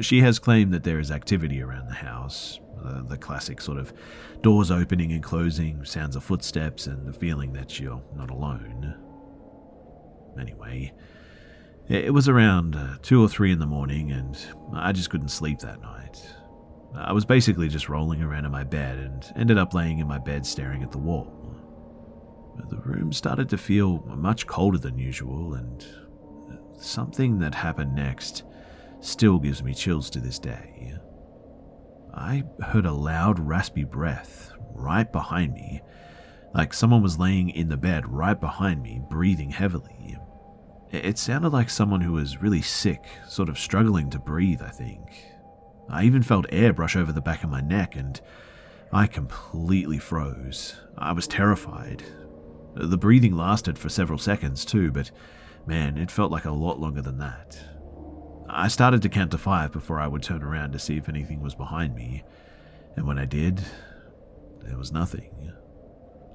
she 0.00 0.20
has 0.20 0.38
claimed 0.38 0.72
that 0.72 0.84
there 0.84 0.98
is 0.98 1.10
activity 1.10 1.62
around 1.62 1.88
the 1.88 1.94
house, 1.94 2.60
the, 2.82 3.04
the, 3.08 3.18
classic 3.18 3.60
sort 3.60 3.78
of 3.78 3.92
doors 4.42 4.70
opening 4.70 5.12
and 5.12 5.22
closing, 5.22 5.84
sounds 5.84 6.16
of 6.16 6.24
footsteps, 6.24 6.86
and 6.86 7.06
the 7.06 7.12
feeling 7.12 7.52
that 7.52 7.78
you're 7.78 8.02
not 8.16 8.30
alone. 8.30 8.96
Anyway, 10.38 10.92
it 11.88 12.12
was 12.12 12.28
around 12.28 12.76
uh, 12.76 12.96
2 13.02 13.22
or 13.22 13.28
3 13.28 13.52
in 13.52 13.58
the 13.58 13.66
morning, 13.66 14.10
and 14.10 14.38
I 14.74 14.92
just 14.92 15.10
couldn't 15.10 15.28
sleep 15.28 15.60
that 15.60 15.80
night. 15.80 16.24
I 16.96 17.12
was 17.12 17.24
basically 17.24 17.68
just 17.68 17.88
rolling 17.88 18.22
around 18.22 18.44
in 18.44 18.52
my 18.52 18.64
bed 18.64 18.98
and 18.98 19.32
ended 19.36 19.58
up 19.58 19.74
laying 19.74 19.98
in 19.98 20.06
my 20.06 20.18
bed 20.18 20.46
staring 20.46 20.82
at 20.82 20.92
the 20.92 20.98
wall. 20.98 21.40
The 22.70 22.76
room 22.78 23.12
started 23.12 23.48
to 23.50 23.58
feel 23.58 23.98
much 24.16 24.46
colder 24.46 24.78
than 24.78 24.96
usual, 24.96 25.54
and 25.54 25.84
something 26.78 27.38
that 27.40 27.54
happened 27.54 27.94
next 27.94 28.44
still 29.04 29.38
gives 29.38 29.62
me 29.62 29.74
chills 29.74 30.10
to 30.10 30.20
this 30.20 30.38
day. 30.38 30.94
I 32.14 32.44
heard 32.62 32.86
a 32.86 32.92
loud, 32.92 33.38
raspy 33.38 33.84
breath 33.84 34.52
right 34.72 35.10
behind 35.10 35.54
me, 35.54 35.82
like 36.54 36.72
someone 36.72 37.02
was 37.02 37.18
laying 37.18 37.50
in 37.50 37.68
the 37.68 37.76
bed 37.76 38.08
right 38.08 38.40
behind 38.40 38.82
me, 38.82 39.00
breathing 39.10 39.50
heavily. 39.50 40.16
It 40.92 41.18
sounded 41.18 41.52
like 41.52 41.70
someone 41.70 42.00
who 42.00 42.12
was 42.12 42.40
really 42.40 42.62
sick, 42.62 43.04
sort 43.28 43.48
of 43.48 43.58
struggling 43.58 44.10
to 44.10 44.18
breathe, 44.20 44.62
I 44.62 44.70
think. 44.70 45.00
I 45.88 46.04
even 46.04 46.22
felt 46.22 46.46
air 46.50 46.72
brush 46.72 46.94
over 46.94 47.12
the 47.12 47.20
back 47.20 47.42
of 47.42 47.50
my 47.50 47.60
neck, 47.60 47.96
and 47.96 48.20
I 48.92 49.08
completely 49.08 49.98
froze. 49.98 50.76
I 50.96 51.12
was 51.12 51.26
terrified. 51.26 52.04
The 52.74 52.96
breathing 52.96 53.36
lasted 53.36 53.76
for 53.76 53.88
several 53.88 54.18
seconds, 54.18 54.64
too, 54.64 54.92
but 54.92 55.10
man, 55.66 55.98
it 55.98 56.12
felt 56.12 56.30
like 56.30 56.44
a 56.44 56.52
lot 56.52 56.78
longer 56.78 57.02
than 57.02 57.18
that. 57.18 57.58
I 58.56 58.68
started 58.68 59.02
to 59.02 59.08
count 59.08 59.32
to 59.32 59.38
five 59.38 59.72
before 59.72 59.98
I 59.98 60.06
would 60.06 60.22
turn 60.22 60.44
around 60.44 60.72
to 60.72 60.78
see 60.78 60.96
if 60.96 61.08
anything 61.08 61.42
was 61.42 61.56
behind 61.56 61.96
me, 61.96 62.22
and 62.94 63.04
when 63.04 63.18
I 63.18 63.24
did, 63.24 63.60
there 64.62 64.78
was 64.78 64.92
nothing. 64.92 65.52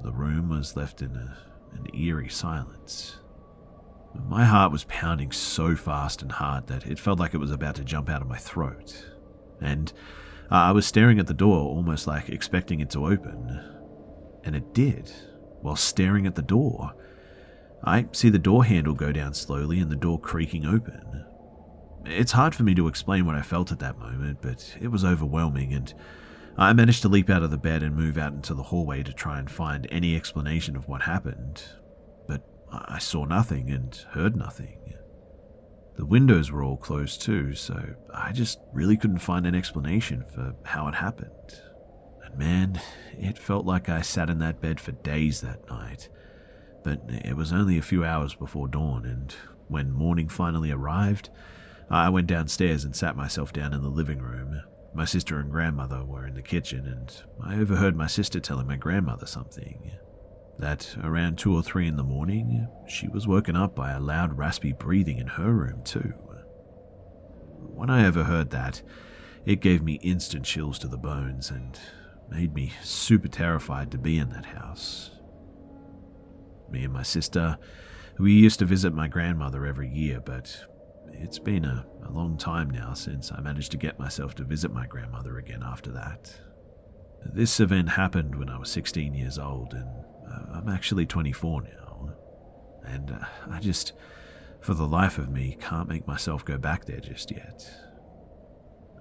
The 0.03 0.11
room 0.11 0.49
was 0.49 0.75
left 0.75 1.01
in 1.01 1.15
a, 1.15 1.37
an 1.71 1.87
eerie 1.95 2.27
silence. 2.27 3.19
My 4.13 4.43
heart 4.43 4.73
was 4.73 4.83
pounding 4.83 5.31
so 5.31 5.77
fast 5.77 6.21
and 6.21 6.33
hard 6.33 6.67
that 6.67 6.85
it 6.85 6.99
felt 6.99 7.19
like 7.19 7.33
it 7.33 7.39
was 7.39 7.51
about 7.51 7.75
to 7.75 7.85
jump 7.85 8.09
out 8.09 8.21
of 8.21 8.27
my 8.27 8.37
throat. 8.37 9.05
And 9.61 9.93
uh, 10.51 10.55
I 10.55 10.71
was 10.71 10.85
staring 10.85 11.19
at 11.19 11.27
the 11.27 11.33
door, 11.33 11.59
almost 11.59 12.05
like 12.05 12.27
expecting 12.27 12.81
it 12.81 12.89
to 12.91 13.05
open. 13.05 13.61
And 14.43 14.57
it 14.57 14.73
did, 14.73 15.09
while 15.61 15.77
staring 15.77 16.27
at 16.27 16.35
the 16.35 16.41
door. 16.41 16.93
I 17.81 18.07
see 18.11 18.29
the 18.29 18.39
door 18.39 18.65
handle 18.65 18.93
go 18.93 19.13
down 19.13 19.33
slowly 19.33 19.79
and 19.79 19.89
the 19.89 19.95
door 19.95 20.19
creaking 20.19 20.65
open. 20.65 21.25
It's 22.05 22.31
hard 22.31 22.55
for 22.55 22.63
me 22.63 22.75
to 22.75 22.87
explain 22.87 23.25
what 23.25 23.35
I 23.35 23.41
felt 23.41 23.71
at 23.71 23.79
that 23.79 23.99
moment, 23.99 24.39
but 24.41 24.75
it 24.81 24.87
was 24.87 25.05
overwhelming, 25.05 25.73
and 25.73 25.93
I 26.57 26.73
managed 26.73 27.01
to 27.03 27.09
leap 27.09 27.29
out 27.29 27.43
of 27.43 27.51
the 27.51 27.57
bed 27.57 27.83
and 27.83 27.95
move 27.95 28.17
out 28.17 28.33
into 28.33 28.53
the 28.53 28.63
hallway 28.63 29.03
to 29.03 29.13
try 29.13 29.39
and 29.39 29.49
find 29.49 29.87
any 29.91 30.15
explanation 30.15 30.75
of 30.75 30.87
what 30.87 31.03
happened. 31.03 31.63
But 32.27 32.43
I 32.71 32.99
saw 32.99 33.25
nothing 33.25 33.69
and 33.69 33.95
heard 34.11 34.35
nothing. 34.35 34.77
The 35.95 36.05
windows 36.05 36.49
were 36.51 36.63
all 36.63 36.77
closed 36.77 37.21
too, 37.21 37.53
so 37.55 37.95
I 38.13 38.31
just 38.31 38.59
really 38.73 38.95
couldn't 38.95 39.19
find 39.19 39.45
an 39.45 39.55
explanation 39.55 40.23
for 40.33 40.55
how 40.63 40.87
it 40.87 40.95
happened. 40.95 41.61
And 42.23 42.37
man, 42.37 42.81
it 43.17 43.37
felt 43.37 43.65
like 43.65 43.89
I 43.89 44.01
sat 44.01 44.29
in 44.29 44.39
that 44.39 44.61
bed 44.61 44.79
for 44.79 44.93
days 44.93 45.41
that 45.41 45.69
night. 45.69 46.07
But 46.83 47.01
it 47.09 47.35
was 47.35 47.51
only 47.51 47.77
a 47.77 47.81
few 47.81 48.05
hours 48.05 48.33
before 48.33 48.69
dawn, 48.69 49.05
and 49.05 49.35
when 49.67 49.91
morning 49.91 50.29
finally 50.29 50.71
arrived, 50.71 51.29
I 51.91 52.09
went 52.09 52.27
downstairs 52.27 52.83
and 52.83 52.95
sat 52.95 53.15
myself 53.15 53.51
down 53.51 53.73
in 53.73 53.81
the 53.81 53.89
living 53.89 54.19
room. 54.19 54.61
My 54.93 55.05
sister 55.05 55.39
and 55.39 55.51
grandmother 55.51 56.03
were 56.03 56.27
in 56.27 56.35
the 56.35 56.41
kitchen, 56.41 56.85
and 56.85 57.11
I 57.43 57.59
overheard 57.59 57.95
my 57.95 58.07
sister 58.07 58.39
telling 58.39 58.67
my 58.67 58.75
grandmother 58.75 59.25
something. 59.25 59.91
That 60.59 60.95
around 61.03 61.37
two 61.37 61.55
or 61.55 61.63
three 61.63 61.87
in 61.87 61.95
the 61.95 62.03
morning, 62.03 62.67
she 62.87 63.07
was 63.07 63.27
woken 63.27 63.55
up 63.55 63.75
by 63.75 63.91
a 63.91 63.99
loud, 63.99 64.37
raspy 64.37 64.73
breathing 64.73 65.17
in 65.17 65.27
her 65.27 65.51
room, 65.51 65.81
too. 65.83 66.13
When 67.57 67.89
I 67.89 68.05
overheard 68.05 68.49
that, 68.51 68.81
it 69.45 69.61
gave 69.61 69.81
me 69.81 69.93
instant 70.03 70.45
chills 70.45 70.77
to 70.79 70.87
the 70.87 70.97
bones 70.97 71.49
and 71.49 71.79
made 72.29 72.53
me 72.53 72.73
super 72.83 73.29
terrified 73.29 73.89
to 73.91 73.97
be 73.97 74.17
in 74.17 74.29
that 74.29 74.45
house. 74.45 75.11
Me 76.69 76.83
and 76.83 76.93
my 76.93 77.03
sister, 77.03 77.57
we 78.19 78.33
used 78.33 78.59
to 78.59 78.65
visit 78.65 78.93
my 78.93 79.07
grandmother 79.07 79.65
every 79.65 79.89
year, 79.89 80.19
but 80.19 80.65
it's 81.21 81.39
been 81.39 81.65
a, 81.65 81.85
a 82.07 82.11
long 82.11 82.37
time 82.37 82.69
now 82.69 82.93
since 82.93 83.31
I 83.31 83.41
managed 83.41 83.71
to 83.71 83.77
get 83.77 83.99
myself 83.99 84.35
to 84.35 84.43
visit 84.43 84.71
my 84.71 84.87
grandmother 84.87 85.37
again 85.37 85.63
after 85.63 85.91
that. 85.91 86.33
This 87.25 87.59
event 87.59 87.89
happened 87.89 88.35
when 88.35 88.49
I 88.49 88.57
was 88.57 88.71
16 88.71 89.13
years 89.13 89.37
old, 89.37 89.73
and 89.73 89.89
uh, 90.31 90.57
I'm 90.57 90.69
actually 90.69 91.05
24 91.05 91.63
now. 91.63 92.13
And 92.85 93.11
uh, 93.11 93.25
I 93.51 93.59
just, 93.59 93.93
for 94.61 94.73
the 94.73 94.87
life 94.87 95.17
of 95.17 95.29
me, 95.29 95.57
can't 95.59 95.89
make 95.89 96.07
myself 96.07 96.45
go 96.45 96.57
back 96.57 96.85
there 96.85 96.99
just 96.99 97.31
yet. 97.31 97.69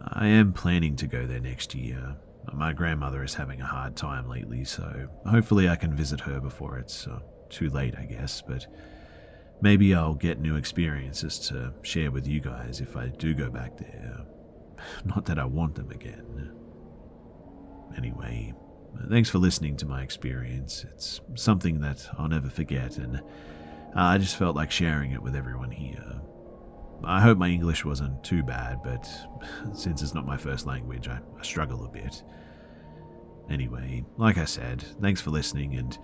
I 0.02 0.26
am 0.26 0.52
planning 0.52 0.96
to 0.96 1.07
go 1.07 1.26
there 1.26 1.40
next 1.40 1.74
year. 1.74 2.16
My 2.52 2.72
grandmother 2.72 3.22
is 3.22 3.35
having 3.35 3.61
a 3.61 3.66
hard 3.66 3.96
time 3.96 4.28
lately, 4.28 4.64
so 4.64 5.09
hopefully 5.26 5.68
I 5.68 5.76
can 5.76 5.94
visit 5.94 6.20
her 6.20 6.40
before 6.40 6.78
it's 6.78 7.07
uh, 7.07 7.20
too 7.50 7.70
late, 7.70 7.94
I 7.96 8.04
guess. 8.04 8.42
But 8.42 8.66
Maybe 9.60 9.94
I'll 9.94 10.14
get 10.14 10.40
new 10.40 10.56
experiences 10.56 11.38
to 11.48 11.74
share 11.82 12.10
with 12.10 12.26
you 12.26 12.40
guys 12.40 12.80
if 12.80 12.96
I 12.96 13.08
do 13.08 13.34
go 13.34 13.50
back 13.50 13.76
there. 13.76 14.20
Not 15.04 15.26
that 15.26 15.38
I 15.38 15.44
want 15.44 15.74
them 15.74 15.90
again. 15.90 16.52
Anyway, 17.96 18.54
thanks 19.10 19.28
for 19.28 19.38
listening 19.38 19.76
to 19.78 19.86
my 19.86 20.02
experience. 20.02 20.84
It's 20.92 21.20
something 21.34 21.80
that 21.80 22.08
I'll 22.16 22.28
never 22.28 22.48
forget, 22.48 22.98
and 22.98 23.20
I 23.94 24.18
just 24.18 24.36
felt 24.36 24.54
like 24.54 24.70
sharing 24.70 25.12
it 25.12 25.22
with 25.22 25.34
everyone 25.34 25.70
here. 25.72 26.20
I 27.02 27.20
hope 27.20 27.38
my 27.38 27.48
English 27.48 27.84
wasn't 27.84 28.22
too 28.22 28.42
bad, 28.42 28.82
but 28.84 29.08
since 29.74 30.02
it's 30.02 30.14
not 30.14 30.26
my 30.26 30.36
first 30.36 30.66
language, 30.66 31.08
I, 31.08 31.18
I 31.38 31.42
struggle 31.42 31.84
a 31.84 31.88
bit. 31.88 32.22
Anyway, 33.50 34.04
like 34.16 34.38
I 34.38 34.44
said, 34.44 34.82
thanks 35.00 35.20
for 35.20 35.30
listening, 35.30 35.74
and 35.74 35.98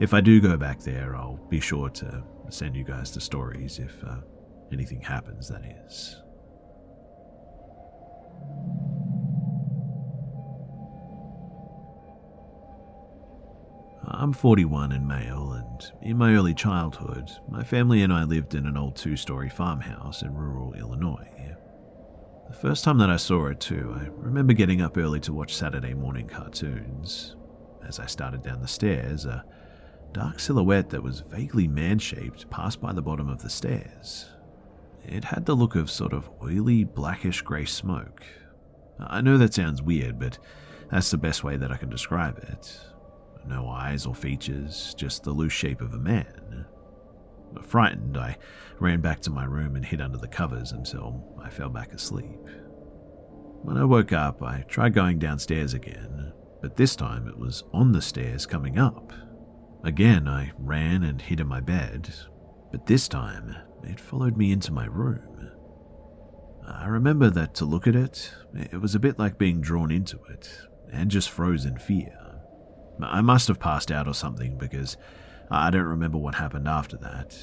if 0.00 0.14
I 0.14 0.20
do 0.20 0.40
go 0.40 0.56
back 0.56 0.80
there, 0.80 1.16
I'll 1.16 1.40
be 1.48 1.60
sure 1.60 1.90
to 1.90 2.24
send 2.52 2.76
you 2.76 2.84
guys 2.84 3.12
the 3.12 3.20
stories 3.20 3.78
if 3.78 4.02
uh, 4.04 4.16
anything 4.72 5.00
happens, 5.00 5.48
that 5.48 5.62
is. 5.86 6.20
I'm 14.06 14.32
41 14.32 14.92
and 14.92 15.08
male, 15.08 15.52
and 15.52 15.92
in 16.02 16.18
my 16.18 16.34
early 16.34 16.54
childhood, 16.54 17.30
my 17.48 17.64
family 17.64 18.02
and 18.02 18.12
I 18.12 18.24
lived 18.24 18.54
in 18.54 18.66
an 18.66 18.76
old 18.76 18.96
two 18.96 19.16
story 19.16 19.48
farmhouse 19.48 20.22
in 20.22 20.34
rural 20.34 20.74
Illinois. 20.74 21.34
The 22.54 22.60
first 22.60 22.84
time 22.84 22.98
that 22.98 23.10
I 23.10 23.16
saw 23.16 23.46
it, 23.46 23.58
too, 23.58 23.96
I 23.98 24.06
remember 24.12 24.52
getting 24.52 24.80
up 24.80 24.96
early 24.96 25.18
to 25.20 25.32
watch 25.32 25.56
Saturday 25.56 25.92
morning 25.92 26.28
cartoons. 26.28 27.34
As 27.84 27.98
I 27.98 28.06
started 28.06 28.42
down 28.42 28.60
the 28.60 28.68
stairs, 28.68 29.24
a 29.24 29.44
dark 30.14 30.38
silhouette 30.38 30.90
that 30.90 31.02
was 31.02 31.20
vaguely 31.20 31.66
man 31.66 31.98
shaped 31.98 32.48
passed 32.48 32.80
by 32.80 32.92
the 32.92 33.02
bottom 33.02 33.28
of 33.28 33.42
the 33.42 33.50
stairs. 33.50 34.30
It 35.04 35.24
had 35.24 35.44
the 35.44 35.56
look 35.56 35.74
of 35.74 35.90
sort 35.90 36.12
of 36.12 36.30
oily, 36.40 36.84
blackish 36.84 37.42
grey 37.42 37.64
smoke. 37.64 38.22
I 38.98 39.20
know 39.20 39.36
that 39.36 39.52
sounds 39.52 39.82
weird, 39.82 40.18
but 40.18 40.38
that's 40.90 41.10
the 41.10 41.18
best 41.18 41.42
way 41.42 41.56
that 41.56 41.72
I 41.72 41.76
can 41.76 41.90
describe 41.90 42.38
it. 42.38 42.78
No 43.46 43.68
eyes 43.68 44.06
or 44.06 44.14
features, 44.14 44.94
just 44.96 45.24
the 45.24 45.32
loose 45.32 45.52
shape 45.52 45.80
of 45.80 45.92
a 45.92 45.98
man. 45.98 46.64
Frightened, 47.62 48.16
I 48.16 48.38
ran 48.78 49.00
back 49.00 49.20
to 49.22 49.30
my 49.30 49.44
room 49.44 49.74
and 49.74 49.84
hid 49.84 50.00
under 50.00 50.16
the 50.16 50.28
covers 50.28 50.70
until 50.72 51.36
I 51.42 51.50
fell 51.50 51.70
back 51.70 51.92
asleep. 51.92 52.40
When 53.62 53.76
I 53.76 53.84
woke 53.84 54.12
up, 54.12 54.42
I 54.42 54.64
tried 54.68 54.94
going 54.94 55.18
downstairs 55.18 55.74
again, 55.74 56.32
but 56.62 56.76
this 56.76 56.94
time 56.94 57.26
it 57.26 57.36
was 57.36 57.64
on 57.72 57.90
the 57.92 58.02
stairs 58.02 58.46
coming 58.46 58.78
up. 58.78 59.12
Again, 59.84 60.26
I 60.26 60.50
ran 60.58 61.02
and 61.02 61.20
hid 61.20 61.40
in 61.40 61.46
my 61.46 61.60
bed, 61.60 62.12
but 62.72 62.86
this 62.86 63.06
time 63.06 63.54
it 63.82 64.00
followed 64.00 64.34
me 64.34 64.50
into 64.50 64.72
my 64.72 64.86
room. 64.86 65.50
I 66.66 66.86
remember 66.86 67.28
that 67.28 67.54
to 67.56 67.66
look 67.66 67.86
at 67.86 67.94
it, 67.94 68.32
it 68.54 68.80
was 68.80 68.94
a 68.94 68.98
bit 69.00 69.18
like 69.18 69.36
being 69.36 69.60
drawn 69.60 69.90
into 69.90 70.18
it, 70.30 70.50
and 70.90 71.10
just 71.10 71.28
froze 71.28 71.66
in 71.66 71.76
fear. 71.78 72.16
I 72.98 73.20
must 73.20 73.48
have 73.48 73.60
passed 73.60 73.92
out 73.92 74.08
or 74.08 74.14
something 74.14 74.56
because 74.56 74.96
I 75.50 75.68
don't 75.68 75.82
remember 75.82 76.16
what 76.16 76.36
happened 76.36 76.66
after 76.66 76.96
that, 76.98 77.36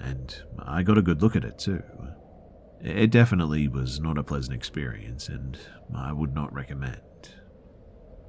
and 0.00 0.34
I 0.58 0.82
got 0.82 0.98
a 0.98 1.02
good 1.02 1.22
look 1.22 1.36
at 1.36 1.44
it 1.44 1.60
too. 1.60 1.84
It 2.80 3.12
definitely 3.12 3.68
was 3.68 4.00
not 4.00 4.18
a 4.18 4.24
pleasant 4.24 4.54
experience, 4.54 5.28
and 5.28 5.56
I 5.94 6.12
would 6.12 6.34
not 6.34 6.52
recommend. 6.52 7.00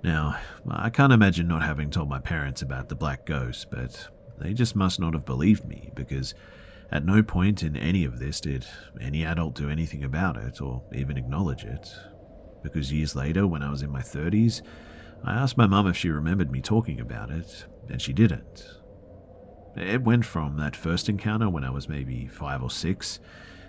Now, 0.03 0.37
I 0.69 0.89
can't 0.89 1.11
imagine 1.13 1.47
not 1.47 1.61
having 1.61 1.89
told 1.89 2.09
my 2.09 2.19
parents 2.19 2.61
about 2.61 2.89
the 2.89 2.95
black 2.95 3.25
ghost, 3.25 3.67
but 3.69 4.09
they 4.39 4.53
just 4.53 4.75
must 4.75 4.99
not 4.99 5.13
have 5.13 5.25
believed 5.25 5.65
me 5.65 5.91
because 5.93 6.33
at 6.91 7.05
no 7.05 7.21
point 7.21 7.63
in 7.63 7.75
any 7.75 8.05
of 8.05 8.19
this 8.19 8.39
did 8.39 8.65
any 9.01 9.25
adult 9.25 9.55
do 9.55 9.69
anything 9.69 10.03
about 10.03 10.37
it 10.37 10.61
or 10.61 10.81
even 10.93 11.17
acknowledge 11.17 11.63
it. 11.65 11.93
Because 12.63 12.91
years 12.91 13.15
later, 13.15 13.45
when 13.45 13.61
I 13.61 13.69
was 13.69 13.81
in 13.81 13.91
my 13.91 14.01
30s, 14.01 14.61
I 15.23 15.33
asked 15.33 15.57
my 15.57 15.67
mum 15.67 15.87
if 15.87 15.97
she 15.97 16.09
remembered 16.09 16.51
me 16.51 16.61
talking 16.61 16.99
about 16.99 17.29
it, 17.29 17.65
and 17.89 18.01
she 18.01 18.13
didn't. 18.13 18.63
It 19.75 20.01
went 20.01 20.25
from 20.25 20.57
that 20.57 20.75
first 20.75 21.09
encounter 21.09 21.49
when 21.49 21.63
I 21.63 21.69
was 21.69 21.89
maybe 21.89 22.27
five 22.27 22.63
or 22.63 22.71
six 22.71 23.19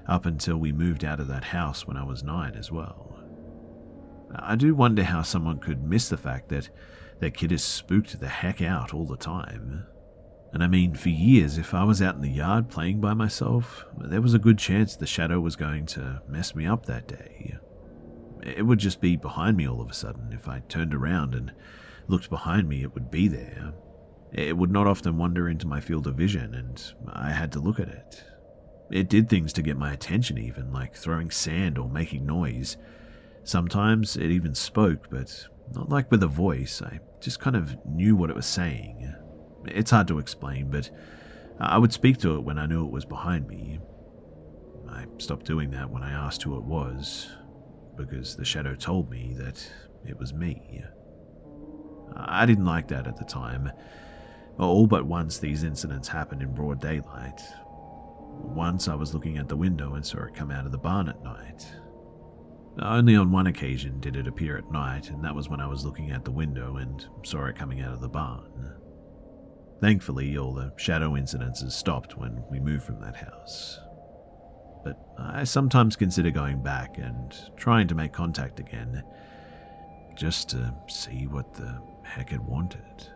up 0.07 0.27
until 0.27 0.57
we 0.57 0.73
moved 0.73 1.05
out 1.05 1.21
of 1.21 1.29
that 1.29 1.45
house 1.45 1.87
when 1.87 1.97
I 1.97 2.05
was 2.05 2.23
nine 2.23 2.55
as 2.55 2.71
well. 2.71 3.19
I 4.35 4.57
do 4.57 4.75
wonder 4.75 5.03
how 5.03 5.23
someone 5.23 5.59
could 5.59 5.83
miss 5.83 6.09
the 6.09 6.16
fact 6.16 6.49
that 6.51 6.71
their 7.19 7.31
kid 7.31 7.53
is 7.53 7.62
spooked 7.62 8.19
the 8.19 8.29
heck 8.29 8.62
out 8.62 8.95
all 8.95 9.07
the 9.07 9.16
time. 9.16 9.87
And 10.53 10.64
I 10.64 10.66
mean, 10.66 10.95
for 10.95 11.11
years, 11.11 11.59
if 11.59 11.75
I 11.75 11.85
was 11.85 12.03
out 12.03 12.16
in 12.16 12.23
the 12.23 12.31
yard 12.31 12.69
playing 12.69 13.01
by 13.01 13.14
myself, 13.14 13.85
there 13.97 14.21
was 14.21 14.35
a 14.35 14.38
good 14.38 14.59
chance 14.59 14.97
the 14.97 15.07
shadow 15.07 15.40
was 15.40 15.55
going 15.55 15.87
to 15.87 16.23
mess 16.29 16.55
me 16.55 16.66
up 16.66 16.87
that 16.87 17.07
day. 17.07 17.57
It 18.43 18.66
would 18.66 18.79
just 18.79 19.01
be 19.01 19.16
behind 19.16 19.57
me 19.57 19.69
all 19.69 19.81
of 19.81 19.90
a 19.90 19.95
sudden. 19.95 20.33
If 20.33 20.49
I 20.49 20.61
turned 20.61 20.95
around 20.95 21.35
and 21.35 21.53
looked 22.09 22.31
behind 22.31 22.69
me, 22.69 22.83
it 22.83 22.95
would 22.95 23.11
be 23.11 23.29
there. 23.29 23.75
It 24.33 24.57
would 24.57 24.71
not 24.71 24.87
often 24.87 25.19
wander 25.19 25.49
into 25.49 25.66
my 25.66 25.81
field 25.81 26.07
of 26.07 26.14
vision, 26.14 26.55
and 26.55 26.83
I 27.09 27.31
had 27.31 27.53
to 27.53 27.61
look 27.61 27.79
at 27.79 27.88
it. 27.88 28.25
It 28.90 29.09
did 29.09 29.29
things 29.29 29.53
to 29.53 29.62
get 29.62 29.77
my 29.77 29.93
attention, 29.93 30.38
even, 30.38 30.73
like 30.73 30.95
throwing 30.95 31.31
sand 31.31 31.79
or 31.79 31.88
making 31.88 32.27
noise. 32.27 32.77
Sometimes 33.50 34.16
it 34.16 34.30
even 34.30 34.54
spoke, 34.54 35.10
but 35.10 35.48
not 35.74 35.88
like 35.88 36.08
with 36.12 36.22
a 36.22 36.28
voice. 36.28 36.80
I 36.82 37.00
just 37.20 37.40
kind 37.40 37.56
of 37.56 37.84
knew 37.84 38.14
what 38.14 38.30
it 38.30 38.36
was 38.36 38.46
saying. 38.46 39.12
It's 39.64 39.90
hard 39.90 40.06
to 40.06 40.20
explain, 40.20 40.70
but 40.70 40.88
I 41.58 41.76
would 41.76 41.92
speak 41.92 42.18
to 42.18 42.36
it 42.36 42.44
when 42.44 42.58
I 42.58 42.66
knew 42.66 42.86
it 42.86 42.92
was 42.92 43.04
behind 43.04 43.48
me. 43.48 43.80
I 44.88 45.06
stopped 45.18 45.46
doing 45.46 45.72
that 45.72 45.90
when 45.90 46.04
I 46.04 46.12
asked 46.12 46.44
who 46.44 46.56
it 46.58 46.62
was, 46.62 47.28
because 47.96 48.36
the 48.36 48.44
shadow 48.44 48.76
told 48.76 49.10
me 49.10 49.34
that 49.38 49.68
it 50.06 50.16
was 50.16 50.32
me. 50.32 50.84
I 52.14 52.46
didn't 52.46 52.66
like 52.66 52.86
that 52.86 53.08
at 53.08 53.16
the 53.16 53.24
time. 53.24 53.68
All 54.60 54.86
but 54.86 55.06
once 55.06 55.38
these 55.38 55.64
incidents 55.64 56.06
happened 56.06 56.42
in 56.42 56.54
broad 56.54 56.80
daylight. 56.80 57.40
Once 58.30 58.86
I 58.86 58.94
was 58.94 59.12
looking 59.12 59.38
at 59.38 59.48
the 59.48 59.56
window 59.56 59.94
and 59.94 60.06
saw 60.06 60.22
it 60.22 60.36
come 60.36 60.52
out 60.52 60.66
of 60.66 60.70
the 60.70 60.78
barn 60.78 61.08
at 61.08 61.24
night. 61.24 61.66
Only 62.78 63.16
on 63.16 63.33
one 63.33 63.46
occasion 63.46 64.00
did 64.00 64.16
it 64.16 64.26
appear 64.26 64.56
at 64.56 64.70
night, 64.70 65.11
and 65.11 65.22
that 65.24 65.35
was 65.35 65.48
when 65.48 65.61
I 65.61 65.66
was 65.66 65.85
looking 65.85 66.12
out 66.12 66.24
the 66.24 66.30
window 66.30 66.76
and 66.76 67.04
saw 67.24 67.44
it 67.46 67.56
coming 67.56 67.80
out 67.83 67.92
of 67.92 68.00
the 68.00 68.09
barn. 68.09 68.74
Thankfully, 69.80 70.37
all 70.38 70.54
the 70.54 70.72
shadow 70.76 71.12
incidences 71.12 71.72
stopped 71.72 72.16
when 72.16 72.42
we 72.50 72.61
moved 72.61 72.85
from 72.85 73.00
that 73.00 73.16
house. 73.16 73.80
But 74.85 74.98
I 75.18 75.44
sometimes 75.44 75.96
consider 75.96 76.30
going 76.30 76.62
back 76.62 76.96
and 76.98 77.35
trying 77.56 77.88
to 77.88 77.94
make 77.94 78.12
contact 78.12 78.61
again, 78.61 79.02
just 80.16 80.48
to 80.50 80.74
see 80.88 81.26
what 81.26 81.52
the 81.54 81.83
heck 82.02 82.33
it 82.33 82.42
wanted. 82.42 83.10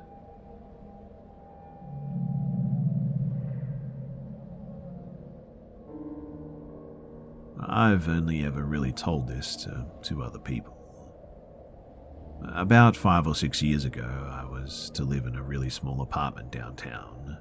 I've 7.75 8.09
only 8.09 8.45
ever 8.45 8.65
really 8.65 8.93
told 8.93 9.27
this 9.27 9.57
to 9.65 9.85
two 10.01 10.23
other 10.23 10.39
people. 10.39 10.79
About 12.53 12.97
five 12.97 13.27
or 13.27 13.35
six 13.35 13.61
years 13.61 13.85
ago, 13.85 14.31
I 14.31 14.45
was 14.45 14.93
to 14.95 15.03
live 15.03 15.27
in 15.27 15.35
a 15.35 15.43
really 15.43 15.71
small 15.71 16.01
apartment 16.01 16.53
downtown. 16.53 17.37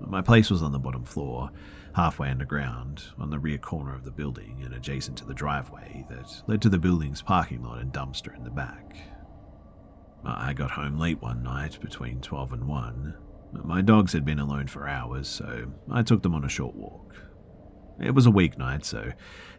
My 0.00 0.22
place 0.22 0.50
was 0.50 0.62
on 0.62 0.72
the 0.72 0.78
bottom 0.78 1.04
floor, 1.04 1.50
halfway 1.94 2.30
underground, 2.30 3.04
on 3.18 3.28
the 3.28 3.38
rear 3.38 3.58
corner 3.58 3.94
of 3.94 4.04
the 4.04 4.10
building 4.10 4.62
and 4.64 4.72
adjacent 4.72 5.18
to 5.18 5.26
the 5.26 5.34
driveway 5.34 6.06
that 6.08 6.42
led 6.46 6.62
to 6.62 6.70
the 6.70 6.78
building's 6.78 7.20
parking 7.20 7.62
lot 7.62 7.80
and 7.80 7.92
dumpster 7.92 8.34
in 8.34 8.42
the 8.42 8.50
back. 8.50 8.96
I 10.24 10.54
got 10.54 10.70
home 10.70 10.98
late 10.98 11.20
one 11.20 11.42
night 11.42 11.78
between 11.82 12.22
12 12.22 12.54
and 12.54 12.66
1. 12.66 13.14
My 13.64 13.82
dogs 13.82 14.14
had 14.14 14.24
been 14.24 14.38
alone 14.38 14.66
for 14.66 14.88
hours, 14.88 15.28
so 15.28 15.66
I 15.90 16.02
took 16.02 16.22
them 16.22 16.34
on 16.34 16.46
a 16.46 16.48
short 16.48 16.74
walk. 16.74 17.14
It 18.00 18.14
was 18.14 18.26
a 18.26 18.30
weeknight, 18.30 18.84
so 18.84 19.12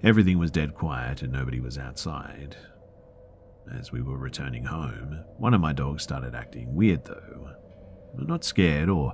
everything 0.03 0.37
was 0.37 0.51
dead 0.51 0.75
quiet 0.75 1.21
and 1.21 1.31
nobody 1.31 1.59
was 1.59 1.77
outside. 1.77 2.57
As 3.73 3.91
we 3.91 4.01
were 4.01 4.17
returning 4.17 4.65
home, 4.65 5.23
one 5.37 5.53
of 5.53 5.61
my 5.61 5.73
dogs 5.73 6.03
started 6.03 6.35
acting 6.35 6.75
weird 6.75 7.05
though. 7.05 7.51
Not 8.17 8.43
scared 8.43 8.89
or 8.89 9.13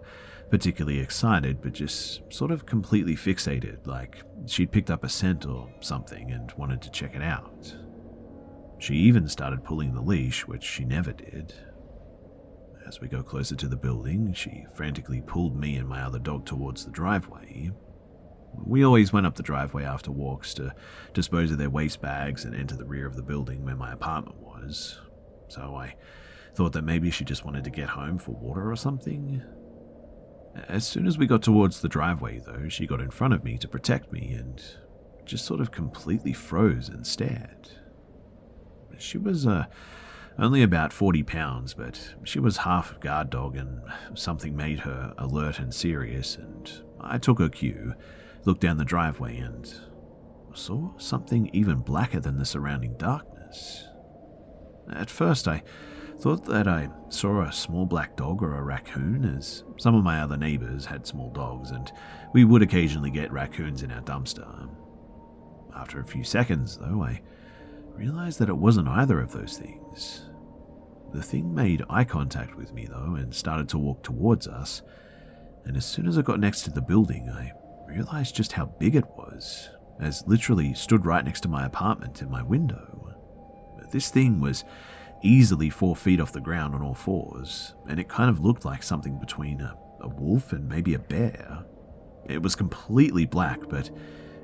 particularly 0.49 0.99
excited, 0.99 1.62
but 1.62 1.73
just 1.73 2.21
sort 2.31 2.51
of 2.51 2.65
completely 2.65 3.15
fixated, 3.15 3.88
like 3.88 4.21
she'd 4.47 4.71
picked 4.71 4.91
up 4.91 5.03
a 5.03 5.10
scent 5.10 5.45
or 5.45 5.69
something 5.79 6.31
and 6.31 6.51
wanted 6.57 6.81
to 6.81 6.91
check 6.91 7.15
it 7.15 7.21
out. 7.21 7.73
She 8.79 8.95
even 8.95 9.27
started 9.27 9.63
pulling 9.63 9.93
the 9.93 10.01
leash, 10.01 10.45
which 10.47 10.63
she 10.63 10.84
never 10.84 11.13
did. 11.13 11.53
As 12.86 12.99
we 12.99 13.07
go 13.07 13.23
closer 13.23 13.55
to 13.55 13.67
the 13.67 13.77
building, 13.77 14.34
she 14.34 14.65
frantically 14.75 15.21
pulled 15.21 15.55
me 15.55 15.77
and 15.77 15.88
my 15.88 16.01
other 16.01 16.19
dog 16.19 16.45
towards 16.45 16.84
the 16.84 16.91
driveway, 16.91 17.71
we 18.54 18.84
always 18.84 19.14
went 19.14 19.26
up 19.26 19.36
the 19.36 19.44
driveway 19.44 19.84
after 19.84 20.12
walks 20.12 20.54
to 20.56 20.74
dispose 21.14 21.52
of 21.52 21.58
their 21.58 21.70
waste 21.70 22.02
bags 22.02 22.46
and 22.46 22.56
enter 22.56 22.76
the 22.76 22.86
rear 22.86 23.06
of 23.06 23.16
the 23.16 23.24
building 23.24 23.64
where 23.64 23.76
my 23.76 23.92
apartment 23.92 24.38
was. 24.38 25.00
So 25.48 25.76
I 25.76 25.96
thought 26.56 26.74
that 26.74 26.84
maybe 26.84 27.12
she 27.12 27.26
just 27.26 27.46
wanted 27.46 27.64
to 27.64 27.70
get 27.70 27.90
home 27.90 28.18
for 28.18 28.32
water 28.32 28.70
or 28.70 28.76
something. 28.76 29.42
As 30.68 30.86
soon 30.86 31.08
as 31.08 31.18
we 31.18 31.28
got 31.28 31.42
towards 31.42 31.82
the 31.82 31.88
driveway, 31.88 32.40
though, 32.40 32.68
she 32.68 32.86
got 32.86 33.02
in 33.02 33.10
front 33.10 33.34
of 33.34 33.44
me 33.44 33.58
to 33.58 33.68
protect 33.68 34.12
me 34.12 34.34
and 34.34 34.62
just 35.26 35.46
sort 35.46 35.62
of 35.62 35.72
completely 35.72 36.34
froze 36.34 36.90
and 36.90 37.08
stared. 37.08 37.70
She 38.98 39.18
was 39.18 39.48
uh, 39.48 39.66
only 40.38 40.62
about 40.62 40.94
40 40.94 41.24
pounds, 41.24 41.74
but 41.74 42.16
she 42.24 42.40
was 42.40 42.58
half 42.58 42.96
a 42.96 43.00
guard 43.00 43.30
dog, 43.30 43.56
and 43.56 43.82
something 44.14 44.56
made 44.56 44.80
her 44.80 45.14
alert 45.18 45.60
and 45.60 45.74
serious, 45.74 46.36
and 46.36 46.72
I 46.99 47.18
took 47.18 47.39
her 47.39 47.49
cue 47.49 47.95
looked 48.46 48.62
down 48.62 48.78
the 48.78 48.86
driveway 48.86 49.38
and 49.38 49.74
saw 50.54 50.98
something 50.98 51.50
even 51.54 51.80
blacker 51.80 52.20
than 52.20 52.38
the 52.38 52.46
surrounding 52.46 52.96
darkness. 52.98 53.88
At 54.92 55.10
first, 55.10 55.48
I 55.48 55.64
thought 56.20 56.46
that 56.46 56.68
I 56.68 56.89
saw 57.10 57.42
a 57.42 57.52
small 57.52 57.86
black 57.86 58.16
dog 58.16 58.44
or 58.44 58.56
a 58.56 58.64
raccoon, 58.64 59.26
as 59.26 59.64
some 59.78 59.96
of 59.96 60.04
my 60.04 60.22
other 60.22 60.38
neighbors 60.38 60.86
had 60.86 61.08
small 61.08 61.32
dogs, 61.32 61.72
and 61.72 61.92
we 62.34 62.46
would 62.46 62.62
occasionally 62.62 63.12
get 63.12 63.32
raccoons 63.32 63.84
in 63.84 63.92
our 63.92 64.02
dumpster. 64.02 64.70
After 65.76 66.00
a 66.00 66.06
few 66.06 66.24
seconds, 66.24 66.78
though, 66.78 67.04
I 67.04 67.22
realized 67.96 68.39
that 68.39 68.50
it 68.50 68.58
wasn't 68.58 68.88
either 68.88 69.20
of 69.20 69.32
those 69.32 69.58
things. 69.58 70.30
The 71.14 71.24
thing 71.24 71.54
made 71.54 71.84
eye 71.89 72.04
contact 72.04 72.56
with 72.56 72.74
me, 72.74 72.86
though, 72.86 73.16
and 73.16 73.34
started 73.34 73.70
to 73.70 73.78
walk 73.80 74.04
towards 74.04 74.48
us, 74.48 74.82
and 75.66 75.76
as 75.78 75.86
soon 75.86 76.08
as 76.08 76.18
I 76.18 76.22
got 76.22 76.39
next 76.39 76.64
to 76.64 76.72
the 76.72 76.82
building, 76.82 77.30
I 77.30 77.54
realized 77.92 78.36
just 78.36 78.54
how 78.54 78.66
big 78.66 78.96
it 78.96 79.06
was, 79.18 79.70
as 80.00 80.24
literally 80.28 80.74
stood 80.74 81.06
right 81.06 81.24
next 81.24 81.42
to 81.42 81.50
my 81.50 81.66
apartment 81.66 82.22
in 82.22 82.30
my 82.30 82.42
window. 82.42 83.14
This 83.92 84.10
thing 84.10 84.39
was 84.39 84.64
easily 85.22 85.70
four 85.70 85.96
feet 85.96 86.22
off 86.22 86.32
the 86.32 86.39
ground 86.39 86.74
on 86.74 86.82
all 86.82 86.96
fours, 86.96 87.76
and 87.88 88.00
it 88.00 88.08
kind 88.08 88.30
of 88.30 88.39
looked 88.39 88.64
like 88.64 88.82
something 88.82 89.20
between 89.20 89.60
a, 89.62 89.76
a 90.00 90.08
wolf 90.08 90.54
and 90.54 90.68
maybe 90.68 90.94
a 90.94 91.00
bear. 91.00 91.66
It 92.26 92.42
was 92.42 92.56
completely 92.56 93.26
black, 93.26 93.60
but 93.70 93.89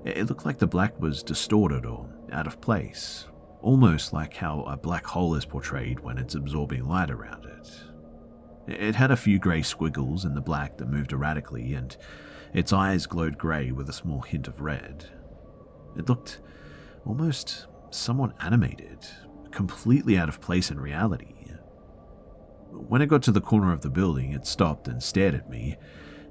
it 0.03 0.27
looked 0.27 0.45
like 0.45 0.57
the 0.57 0.67
black 0.67 0.99
was 0.99 1.23
distorted 1.23 1.85
or 1.85 2.09
out 2.31 2.47
of 2.47 2.59
place, 2.59 3.25
almost 3.61 4.11
like 4.11 4.35
how 4.35 4.63
a 4.63 4.75
black 4.75 5.05
hole 5.05 5.35
is 5.35 5.45
portrayed 5.45 6.01
when 6.01 6.17
it's 6.17 6.35
absorbing 6.35 6.85
light 6.85 7.09
around 7.09 7.45
it. 7.45 7.69
It 8.67 8.95
had 8.95 9.11
a 9.11 9.17
few 9.17 9.39
grey 9.39 9.61
squiggles 9.61 10.25
in 10.25 10.35
the 10.35 10.41
black 10.41 10.77
that 10.77 10.89
moved 10.89 11.13
erratically, 11.13 11.73
and 11.73 11.95
its 12.53 12.73
eyes 12.73 13.05
glowed 13.05 13.37
grey 13.37 13.71
with 13.71 13.89
a 13.89 13.93
small 13.93 14.21
hint 14.21 14.47
of 14.47 14.61
red. 14.61 15.05
It 15.97 16.07
looked 16.09 16.39
almost 17.05 17.67
somewhat 17.89 18.35
animated, 18.41 19.05
completely 19.51 20.17
out 20.17 20.29
of 20.29 20.41
place 20.41 20.71
in 20.71 20.79
reality. 20.79 21.33
When 22.69 23.01
it 23.01 23.07
got 23.07 23.23
to 23.23 23.31
the 23.31 23.41
corner 23.41 23.73
of 23.73 23.81
the 23.81 23.89
building, 23.89 24.33
it 24.33 24.45
stopped 24.45 24.87
and 24.87 25.01
stared 25.01 25.33
at 25.33 25.49
me, 25.49 25.77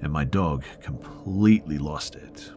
and 0.00 0.12
my 0.12 0.24
dog 0.24 0.64
completely 0.80 1.78
lost 1.78 2.14
it. 2.14 2.52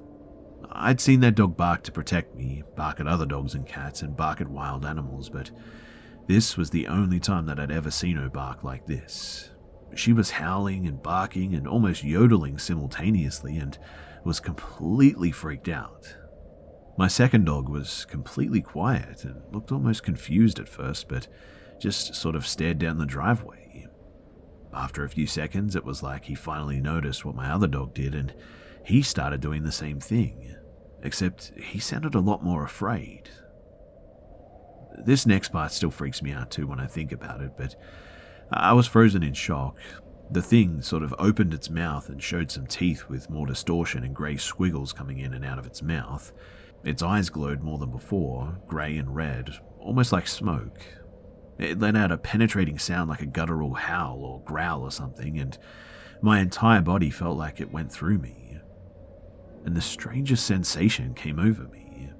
I'd 0.71 1.01
seen 1.01 1.21
that 1.21 1.35
dog 1.35 1.57
bark 1.57 1.83
to 1.83 1.91
protect 1.91 2.35
me, 2.35 2.63
bark 2.75 2.99
at 2.99 3.07
other 3.07 3.25
dogs 3.25 3.55
and 3.55 3.65
cats, 3.65 4.01
and 4.01 4.15
bark 4.15 4.41
at 4.41 4.47
wild 4.47 4.85
animals, 4.85 5.29
but 5.29 5.49
this 6.27 6.55
was 6.55 6.69
the 6.69 6.87
only 6.87 7.19
time 7.19 7.47
that 7.47 7.59
I'd 7.59 7.71
ever 7.71 7.89
seen 7.89 8.17
her 8.17 8.29
bark 8.29 8.63
like 8.63 8.85
this. 8.85 9.49
She 9.95 10.13
was 10.13 10.31
howling 10.31 10.87
and 10.87 11.01
barking 11.01 11.55
and 11.55 11.67
almost 11.67 12.03
yodeling 12.03 12.57
simultaneously 12.57 13.57
and 13.57 13.77
was 14.23 14.39
completely 14.39 15.31
freaked 15.31 15.69
out. 15.69 16.15
My 16.97 17.07
second 17.07 17.45
dog 17.45 17.69
was 17.69 18.05
completely 18.05 18.61
quiet 18.61 19.23
and 19.23 19.41
looked 19.51 19.71
almost 19.71 20.03
confused 20.03 20.59
at 20.59 20.67
first, 20.67 21.07
but 21.07 21.27
just 21.79 22.13
sort 22.13 22.35
of 22.35 22.45
stared 22.45 22.77
down 22.77 22.97
the 22.97 23.05
driveway. 23.05 23.87
After 24.73 25.03
a 25.03 25.09
few 25.09 25.25
seconds, 25.25 25.75
it 25.75 25.85
was 25.85 26.03
like 26.03 26.25
he 26.25 26.35
finally 26.35 26.79
noticed 26.79 27.25
what 27.25 27.35
my 27.35 27.49
other 27.49 27.67
dog 27.67 27.93
did 27.93 28.13
and 28.13 28.33
he 28.83 29.01
started 29.01 29.41
doing 29.41 29.63
the 29.63 29.71
same 29.71 29.99
thing, 29.99 30.55
except 31.03 31.53
he 31.57 31.79
sounded 31.79 32.15
a 32.15 32.19
lot 32.19 32.43
more 32.43 32.63
afraid. 32.63 33.29
This 35.05 35.25
next 35.25 35.49
part 35.49 35.71
still 35.71 35.91
freaks 35.91 36.21
me 36.21 36.31
out 36.31 36.51
too 36.51 36.67
when 36.67 36.79
I 36.79 36.87
think 36.87 37.11
about 37.11 37.41
it, 37.41 37.51
but 37.57 37.75
I 38.51 38.73
was 38.73 38.87
frozen 38.87 39.23
in 39.23 39.33
shock. 39.33 39.77
The 40.31 40.41
thing 40.41 40.81
sort 40.81 41.03
of 41.03 41.13
opened 41.17 41.53
its 41.53 41.69
mouth 41.69 42.09
and 42.09 42.21
showed 42.21 42.51
some 42.51 42.67
teeth 42.67 43.07
with 43.09 43.29
more 43.29 43.47
distortion 43.47 44.03
and 44.03 44.15
grey 44.15 44.37
squiggles 44.37 44.93
coming 44.93 45.19
in 45.19 45.33
and 45.33 45.45
out 45.45 45.59
of 45.59 45.65
its 45.65 45.81
mouth. 45.81 46.31
Its 46.83 47.03
eyes 47.03 47.29
glowed 47.29 47.61
more 47.61 47.77
than 47.77 47.91
before, 47.91 48.57
grey 48.67 48.97
and 48.97 49.15
red, 49.15 49.49
almost 49.79 50.11
like 50.11 50.27
smoke. 50.27 50.83
It 51.57 51.79
let 51.79 51.95
out 51.95 52.11
a 52.11 52.17
penetrating 52.17 52.79
sound 52.79 53.09
like 53.09 53.21
a 53.21 53.25
guttural 53.25 53.73
howl 53.73 54.19
or 54.23 54.41
growl 54.41 54.81
or 54.81 54.91
something, 54.91 55.39
and 55.39 55.57
my 56.21 56.39
entire 56.39 56.81
body 56.81 57.09
felt 57.09 57.37
like 57.37 57.59
it 57.59 57.71
went 57.71 57.91
through 57.91 58.19
me. 58.19 58.57
And 59.65 59.75
the 59.75 59.81
strangest 59.81 60.45
sensation 60.45 61.13
came 61.13 61.37
over 61.37 61.63
me. 61.67 62.11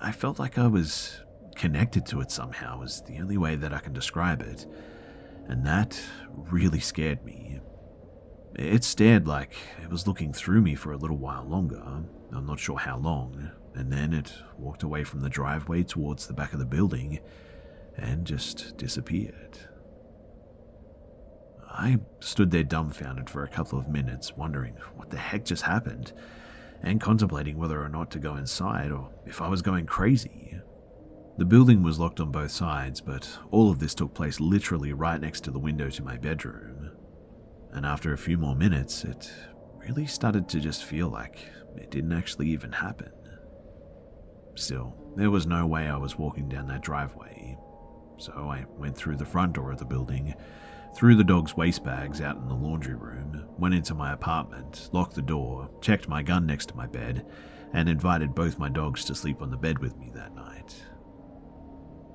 I 0.00 0.12
felt 0.12 0.38
like 0.38 0.58
I 0.58 0.66
was 0.66 1.20
connected 1.54 2.04
to 2.06 2.20
it 2.20 2.30
somehow, 2.30 2.82
is 2.82 3.02
the 3.06 3.18
only 3.20 3.36
way 3.36 3.54
that 3.54 3.72
I 3.72 3.78
can 3.78 3.92
describe 3.92 4.42
it. 4.42 4.66
And 5.48 5.64
that 5.66 6.00
really 6.36 6.80
scared 6.80 7.24
me. 7.24 7.60
It 8.56 8.84
stared 8.84 9.26
like 9.26 9.56
it 9.82 9.90
was 9.90 10.06
looking 10.06 10.32
through 10.32 10.62
me 10.62 10.74
for 10.74 10.92
a 10.92 10.96
little 10.96 11.16
while 11.18 11.44
longer. 11.44 11.82
I'm 12.32 12.46
not 12.46 12.60
sure 12.60 12.78
how 12.78 12.98
long, 12.98 13.50
and 13.74 13.92
then 13.92 14.12
it 14.12 14.32
walked 14.56 14.82
away 14.82 15.04
from 15.04 15.20
the 15.20 15.28
driveway 15.28 15.82
towards 15.82 16.26
the 16.26 16.34
back 16.34 16.52
of 16.52 16.58
the 16.60 16.64
building 16.64 17.18
and 17.96 18.24
just 18.24 18.76
disappeared. 18.76 19.58
I 21.68 21.98
stood 22.20 22.52
there 22.52 22.62
dumbfounded 22.62 23.28
for 23.28 23.42
a 23.42 23.48
couple 23.48 23.78
of 23.78 23.88
minutes, 23.88 24.36
wondering 24.36 24.76
what 24.94 25.10
the 25.10 25.18
heck 25.18 25.44
just 25.44 25.62
happened, 25.62 26.12
and 26.82 27.00
contemplating 27.00 27.56
whether 27.58 27.82
or 27.82 27.88
not 27.88 28.12
to 28.12 28.20
go 28.20 28.36
inside 28.36 28.92
or 28.92 29.10
if 29.26 29.42
I 29.42 29.48
was 29.48 29.62
going 29.62 29.86
crazy. 29.86 30.60
The 31.36 31.44
building 31.44 31.82
was 31.82 31.98
locked 31.98 32.20
on 32.20 32.30
both 32.30 32.52
sides, 32.52 33.00
but 33.00 33.38
all 33.50 33.68
of 33.68 33.80
this 33.80 33.94
took 33.94 34.14
place 34.14 34.38
literally 34.38 34.92
right 34.92 35.20
next 35.20 35.40
to 35.44 35.50
the 35.50 35.58
window 35.58 35.90
to 35.90 36.04
my 36.04 36.16
bedroom. 36.16 36.92
And 37.72 37.84
after 37.84 38.12
a 38.12 38.18
few 38.18 38.38
more 38.38 38.54
minutes, 38.54 39.02
it 39.02 39.32
really 39.76 40.06
started 40.06 40.48
to 40.50 40.60
just 40.60 40.84
feel 40.84 41.08
like 41.08 41.48
it 41.76 41.90
didn't 41.90 42.12
actually 42.12 42.50
even 42.50 42.70
happen. 42.70 43.10
Still, 44.54 44.94
there 45.16 45.32
was 45.32 45.44
no 45.44 45.66
way 45.66 45.88
I 45.88 45.96
was 45.96 46.16
walking 46.16 46.48
down 46.48 46.68
that 46.68 46.82
driveway. 46.82 47.58
So 48.16 48.32
I 48.32 48.64
went 48.78 48.96
through 48.96 49.16
the 49.16 49.24
front 49.24 49.54
door 49.54 49.72
of 49.72 49.78
the 49.78 49.84
building, 49.84 50.34
threw 50.94 51.16
the 51.16 51.24
dog's 51.24 51.56
waste 51.56 51.82
bags 51.82 52.20
out 52.20 52.36
in 52.36 52.46
the 52.46 52.54
laundry 52.54 52.94
room, 52.94 53.44
went 53.58 53.74
into 53.74 53.94
my 53.96 54.12
apartment, 54.12 54.88
locked 54.92 55.16
the 55.16 55.22
door, 55.22 55.68
checked 55.80 56.08
my 56.08 56.22
gun 56.22 56.46
next 56.46 56.66
to 56.66 56.76
my 56.76 56.86
bed, 56.86 57.26
and 57.72 57.88
invited 57.88 58.36
both 58.36 58.56
my 58.56 58.68
dogs 58.68 59.04
to 59.06 59.16
sleep 59.16 59.42
on 59.42 59.50
the 59.50 59.56
bed 59.56 59.80
with 59.80 59.96
me 59.96 60.12
that 60.14 60.32
night. 60.36 60.53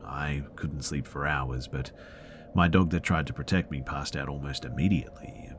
I 0.09 0.43
couldn't 0.55 0.81
sleep 0.83 1.07
for 1.07 1.27
hours, 1.27 1.67
but 1.67 1.91
my 2.55 2.67
dog 2.67 2.89
that 2.89 3.03
tried 3.03 3.27
to 3.27 3.33
protect 3.33 3.71
me 3.71 3.81
passed 3.81 4.15
out 4.15 4.27
almost 4.27 4.65
immediately. 4.65 5.51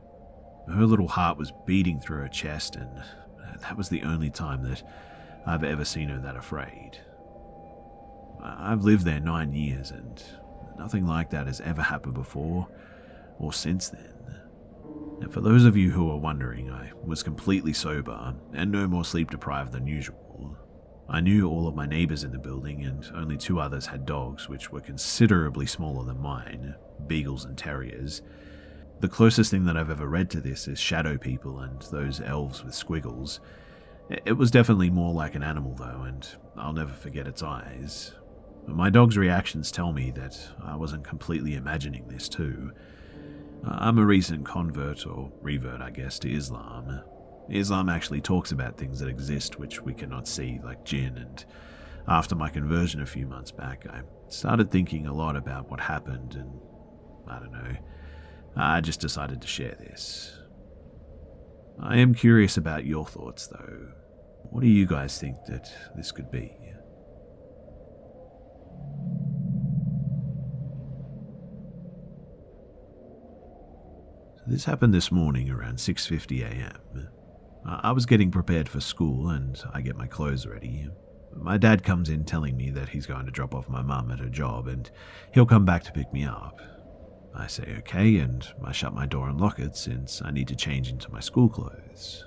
Her 0.68 0.86
little 0.86 1.08
heart 1.08 1.38
was 1.38 1.52
beating 1.66 2.00
through 2.00 2.18
her 2.18 2.28
chest, 2.28 2.76
and 2.76 3.02
that 3.60 3.76
was 3.76 3.88
the 3.88 4.02
only 4.02 4.30
time 4.30 4.62
that 4.64 4.82
I've 5.46 5.64
ever 5.64 5.84
seen 5.84 6.08
her 6.08 6.18
that 6.20 6.36
afraid. 6.36 6.98
I've 8.42 8.84
lived 8.84 9.04
there 9.04 9.20
nine 9.20 9.52
years 9.52 9.90
and 9.90 10.22
nothing 10.78 11.06
like 11.06 11.30
that 11.30 11.46
has 11.46 11.60
ever 11.60 11.82
happened 11.82 12.14
before 12.14 12.68
or 13.38 13.52
since 13.52 13.88
then. 13.90 14.14
And 15.20 15.32
for 15.32 15.40
those 15.40 15.64
of 15.64 15.76
you 15.76 15.90
who 15.90 16.10
are 16.10 16.16
wondering, 16.16 16.70
I 16.70 16.92
was 17.04 17.22
completely 17.22 17.72
sober 17.72 18.34
and 18.52 18.72
no 18.72 18.86
more 18.86 19.04
sleep 19.04 19.30
deprived 19.30 19.72
than 19.72 19.86
usual. 19.86 20.56
I 21.12 21.20
knew 21.20 21.48
all 21.48 21.66
of 21.66 21.74
my 21.74 21.86
neighbors 21.86 22.22
in 22.22 22.30
the 22.30 22.38
building, 22.38 22.84
and 22.84 23.04
only 23.16 23.36
two 23.36 23.58
others 23.58 23.86
had 23.86 24.06
dogs, 24.06 24.48
which 24.48 24.70
were 24.70 24.80
considerably 24.80 25.66
smaller 25.66 26.04
than 26.04 26.22
mine 26.22 26.76
beagles 27.08 27.44
and 27.44 27.58
terriers. 27.58 28.22
The 29.00 29.08
closest 29.08 29.50
thing 29.50 29.64
that 29.64 29.76
I've 29.76 29.90
ever 29.90 30.06
read 30.06 30.30
to 30.30 30.40
this 30.40 30.68
is 30.68 30.78
shadow 30.78 31.18
people 31.18 31.58
and 31.60 31.82
those 31.90 32.20
elves 32.20 32.62
with 32.62 32.74
squiggles, 32.74 33.40
it 34.08 34.36
was 34.36 34.50
definitely 34.50 34.90
more 34.90 35.12
like 35.12 35.34
an 35.34 35.42
animal, 35.42 35.74
though, 35.74 36.02
and 36.02 36.28
I'll 36.56 36.72
never 36.72 36.92
forget 36.92 37.26
its 37.26 37.42
eyes. 37.42 38.12
My 38.66 38.90
dog's 38.90 39.16
reactions 39.16 39.72
tell 39.72 39.92
me 39.92 40.12
that 40.12 40.38
I 40.62 40.76
wasn't 40.76 41.02
completely 41.02 41.54
imagining 41.54 42.06
this, 42.06 42.28
too. 42.28 42.72
I'm 43.64 43.98
a 43.98 44.06
recent 44.06 44.44
convert, 44.44 45.06
or 45.06 45.32
revert, 45.40 45.80
I 45.80 45.90
guess, 45.90 46.18
to 46.20 46.32
Islam. 46.32 47.00
Islam 47.48 47.88
actually 47.88 48.20
talks 48.20 48.52
about 48.52 48.76
things 48.76 49.00
that 49.00 49.08
exist 49.08 49.58
which 49.58 49.80
we 49.82 49.94
cannot 49.94 50.28
see, 50.28 50.60
like 50.62 50.84
jinn, 50.84 51.16
and 51.16 51.44
after 52.06 52.34
my 52.34 52.48
conversion 52.48 53.00
a 53.00 53.06
few 53.06 53.26
months 53.26 53.50
back, 53.50 53.86
I 53.88 54.02
started 54.28 54.70
thinking 54.70 55.06
a 55.06 55.12
lot 55.12 55.36
about 55.36 55.70
what 55.70 55.80
happened, 55.80 56.34
and 56.34 56.60
I 57.28 57.38
don't 57.38 57.52
know. 57.52 57.76
I 58.56 58.80
just 58.80 59.00
decided 59.00 59.40
to 59.42 59.46
share 59.46 59.76
this. 59.78 60.36
I 61.78 61.98
am 61.98 62.14
curious 62.14 62.56
about 62.56 62.84
your 62.84 63.06
thoughts, 63.06 63.46
though. 63.46 63.88
What 64.50 64.62
do 64.62 64.68
you 64.68 64.86
guys 64.86 65.18
think 65.18 65.36
that 65.46 65.70
this 65.96 66.10
could 66.10 66.30
be? 66.30 66.56
So 74.36 74.44
this 74.46 74.64
happened 74.64 74.92
this 74.92 75.12
morning 75.12 75.50
around 75.50 75.76
6:50 75.76 76.42
a.m. 76.42 77.08
I 77.64 77.92
was 77.92 78.06
getting 78.06 78.30
prepared 78.30 78.68
for 78.68 78.80
school 78.80 79.28
and 79.28 79.62
I 79.72 79.80
get 79.80 79.96
my 79.96 80.06
clothes 80.06 80.46
ready. 80.46 80.88
My 81.34 81.58
dad 81.58 81.82
comes 81.82 82.08
in 82.08 82.24
telling 82.24 82.56
me 82.56 82.70
that 82.70 82.88
he's 82.88 83.06
going 83.06 83.26
to 83.26 83.32
drop 83.32 83.54
off 83.54 83.68
my 83.68 83.82
mum 83.82 84.10
at 84.10 84.18
her 84.18 84.28
job 84.28 84.66
and 84.66 84.90
he'll 85.32 85.46
come 85.46 85.64
back 85.64 85.84
to 85.84 85.92
pick 85.92 86.12
me 86.12 86.24
up. 86.24 86.60
I 87.34 87.46
say 87.46 87.76
okay 87.78 88.16
and 88.16 88.46
I 88.64 88.72
shut 88.72 88.94
my 88.94 89.06
door 89.06 89.28
and 89.28 89.40
lock 89.40 89.58
it 89.58 89.76
since 89.76 90.20
I 90.22 90.30
need 90.30 90.48
to 90.48 90.56
change 90.56 90.90
into 90.90 91.12
my 91.12 91.20
school 91.20 91.48
clothes. 91.48 92.24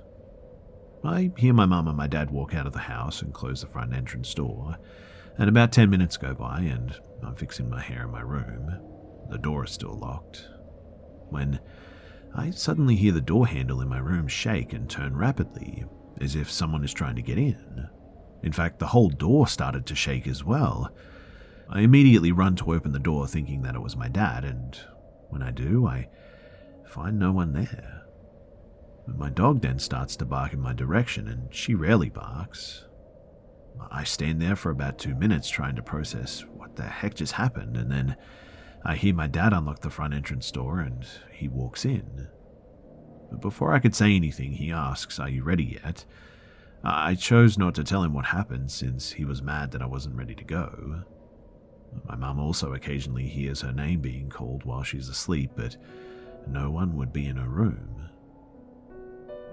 I 1.03 1.31
hear 1.37 1.53
my 1.53 1.65
mum 1.65 1.87
and 1.87 1.97
my 1.97 2.07
dad 2.07 2.31
walk 2.31 2.53
out 2.53 2.65
of 2.65 2.73
the 2.73 2.79
house 2.79 3.21
and 3.21 3.33
close 3.33 3.61
the 3.61 3.67
front 3.67 3.93
entrance 3.93 4.33
door, 4.33 4.77
and 5.37 5.49
about 5.49 5.73
10 5.73 5.89
minutes 5.89 6.15
go 6.15 6.33
by 6.33 6.59
and 6.59 6.95
I'm 7.21 7.35
fixing 7.35 7.69
my 7.69 7.81
hair 7.81 8.03
in 8.03 8.11
my 8.11 8.21
room. 8.21 8.79
The 9.29 9.37
door 9.37 9.65
is 9.65 9.71
still 9.71 9.97
locked. 9.99 10.47
When 11.29 11.59
I 12.35 12.49
suddenly 12.49 12.95
hear 12.95 13.11
the 13.11 13.21
door 13.21 13.47
handle 13.47 13.81
in 13.81 13.87
my 13.87 13.99
room 13.99 14.27
shake 14.27 14.73
and 14.73 14.89
turn 14.89 15.15
rapidly, 15.15 15.85
as 16.19 16.35
if 16.35 16.49
someone 16.49 16.83
is 16.83 16.93
trying 16.93 17.15
to 17.15 17.21
get 17.21 17.37
in. 17.37 17.87
In 18.41 18.51
fact, 18.51 18.79
the 18.79 18.87
whole 18.87 19.09
door 19.09 19.47
started 19.47 19.85
to 19.85 19.95
shake 19.95 20.27
as 20.27 20.43
well. 20.43 20.93
I 21.69 21.81
immediately 21.81 22.31
run 22.31 22.55
to 22.57 22.73
open 22.73 22.91
the 22.91 22.99
door 22.99 23.27
thinking 23.27 23.61
that 23.61 23.75
it 23.75 23.81
was 23.81 23.95
my 23.95 24.07
dad, 24.09 24.45
and 24.45 24.77
when 25.29 25.41
I 25.41 25.51
do, 25.51 25.87
I 25.87 26.09
find 26.85 27.17
no 27.17 27.31
one 27.31 27.53
there. 27.53 28.01
My 29.07 29.29
dog 29.29 29.61
then 29.61 29.79
starts 29.79 30.15
to 30.17 30.25
bark 30.25 30.53
in 30.53 30.59
my 30.59 30.73
direction, 30.73 31.27
and 31.27 31.53
she 31.53 31.75
rarely 31.75 32.09
barks. 32.09 32.85
I 33.91 34.03
stand 34.03 34.41
there 34.41 34.55
for 34.55 34.71
about 34.71 34.97
two 34.97 35.15
minutes 35.15 35.49
trying 35.49 35.75
to 35.75 35.83
process 35.83 36.45
what 36.55 36.75
the 36.75 36.83
heck 36.83 37.15
just 37.15 37.33
happened, 37.33 37.77
and 37.77 37.91
then 37.91 38.15
I 38.85 38.95
hear 38.95 39.13
my 39.13 39.27
dad 39.27 39.53
unlock 39.53 39.79
the 39.79 39.89
front 39.89 40.13
entrance 40.13 40.51
door 40.51 40.79
and 40.79 41.05
he 41.31 41.47
walks 41.47 41.85
in. 41.85 42.27
But 43.31 43.41
before 43.41 43.73
I 43.73 43.79
could 43.79 43.95
say 43.95 44.15
anything, 44.15 44.51
he 44.51 44.71
asks, 44.71 45.19
Are 45.19 45.29
you 45.29 45.43
ready 45.43 45.79
yet? 45.83 46.05
I 46.83 47.15
chose 47.15 47.57
not 47.57 47.75
to 47.75 47.83
tell 47.83 48.03
him 48.03 48.13
what 48.13 48.25
happened 48.25 48.69
since 48.69 49.11
he 49.11 49.23
was 49.23 49.41
mad 49.41 49.71
that 49.71 49.81
I 49.81 49.85
wasn't 49.85 50.15
ready 50.15 50.35
to 50.35 50.43
go. 50.43 51.03
My 52.07 52.15
mum 52.15 52.39
also 52.39 52.73
occasionally 52.73 53.27
hears 53.27 53.61
her 53.61 53.71
name 53.71 54.01
being 54.01 54.29
called 54.29 54.65
while 54.65 54.83
she's 54.83 55.07
asleep, 55.07 55.51
but 55.55 55.77
no 56.47 56.69
one 56.69 56.97
would 56.97 57.13
be 57.13 57.27
in 57.27 57.37
her 57.37 57.47
room. 57.47 58.09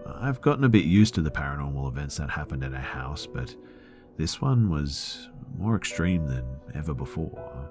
I've 0.06 0.40
gotten 0.40 0.64
a 0.64 0.68
bit 0.68 0.84
used 0.84 1.14
to 1.14 1.22
the 1.22 1.30
paranormal 1.30 1.88
events 1.88 2.16
that 2.16 2.30
happened 2.30 2.64
at 2.64 2.74
our 2.74 2.80
house, 2.80 3.26
but 3.26 3.54
this 4.16 4.40
one 4.40 4.68
was 4.68 5.28
more 5.56 5.76
extreme 5.76 6.26
than 6.26 6.44
ever 6.74 6.94
before. 6.94 7.70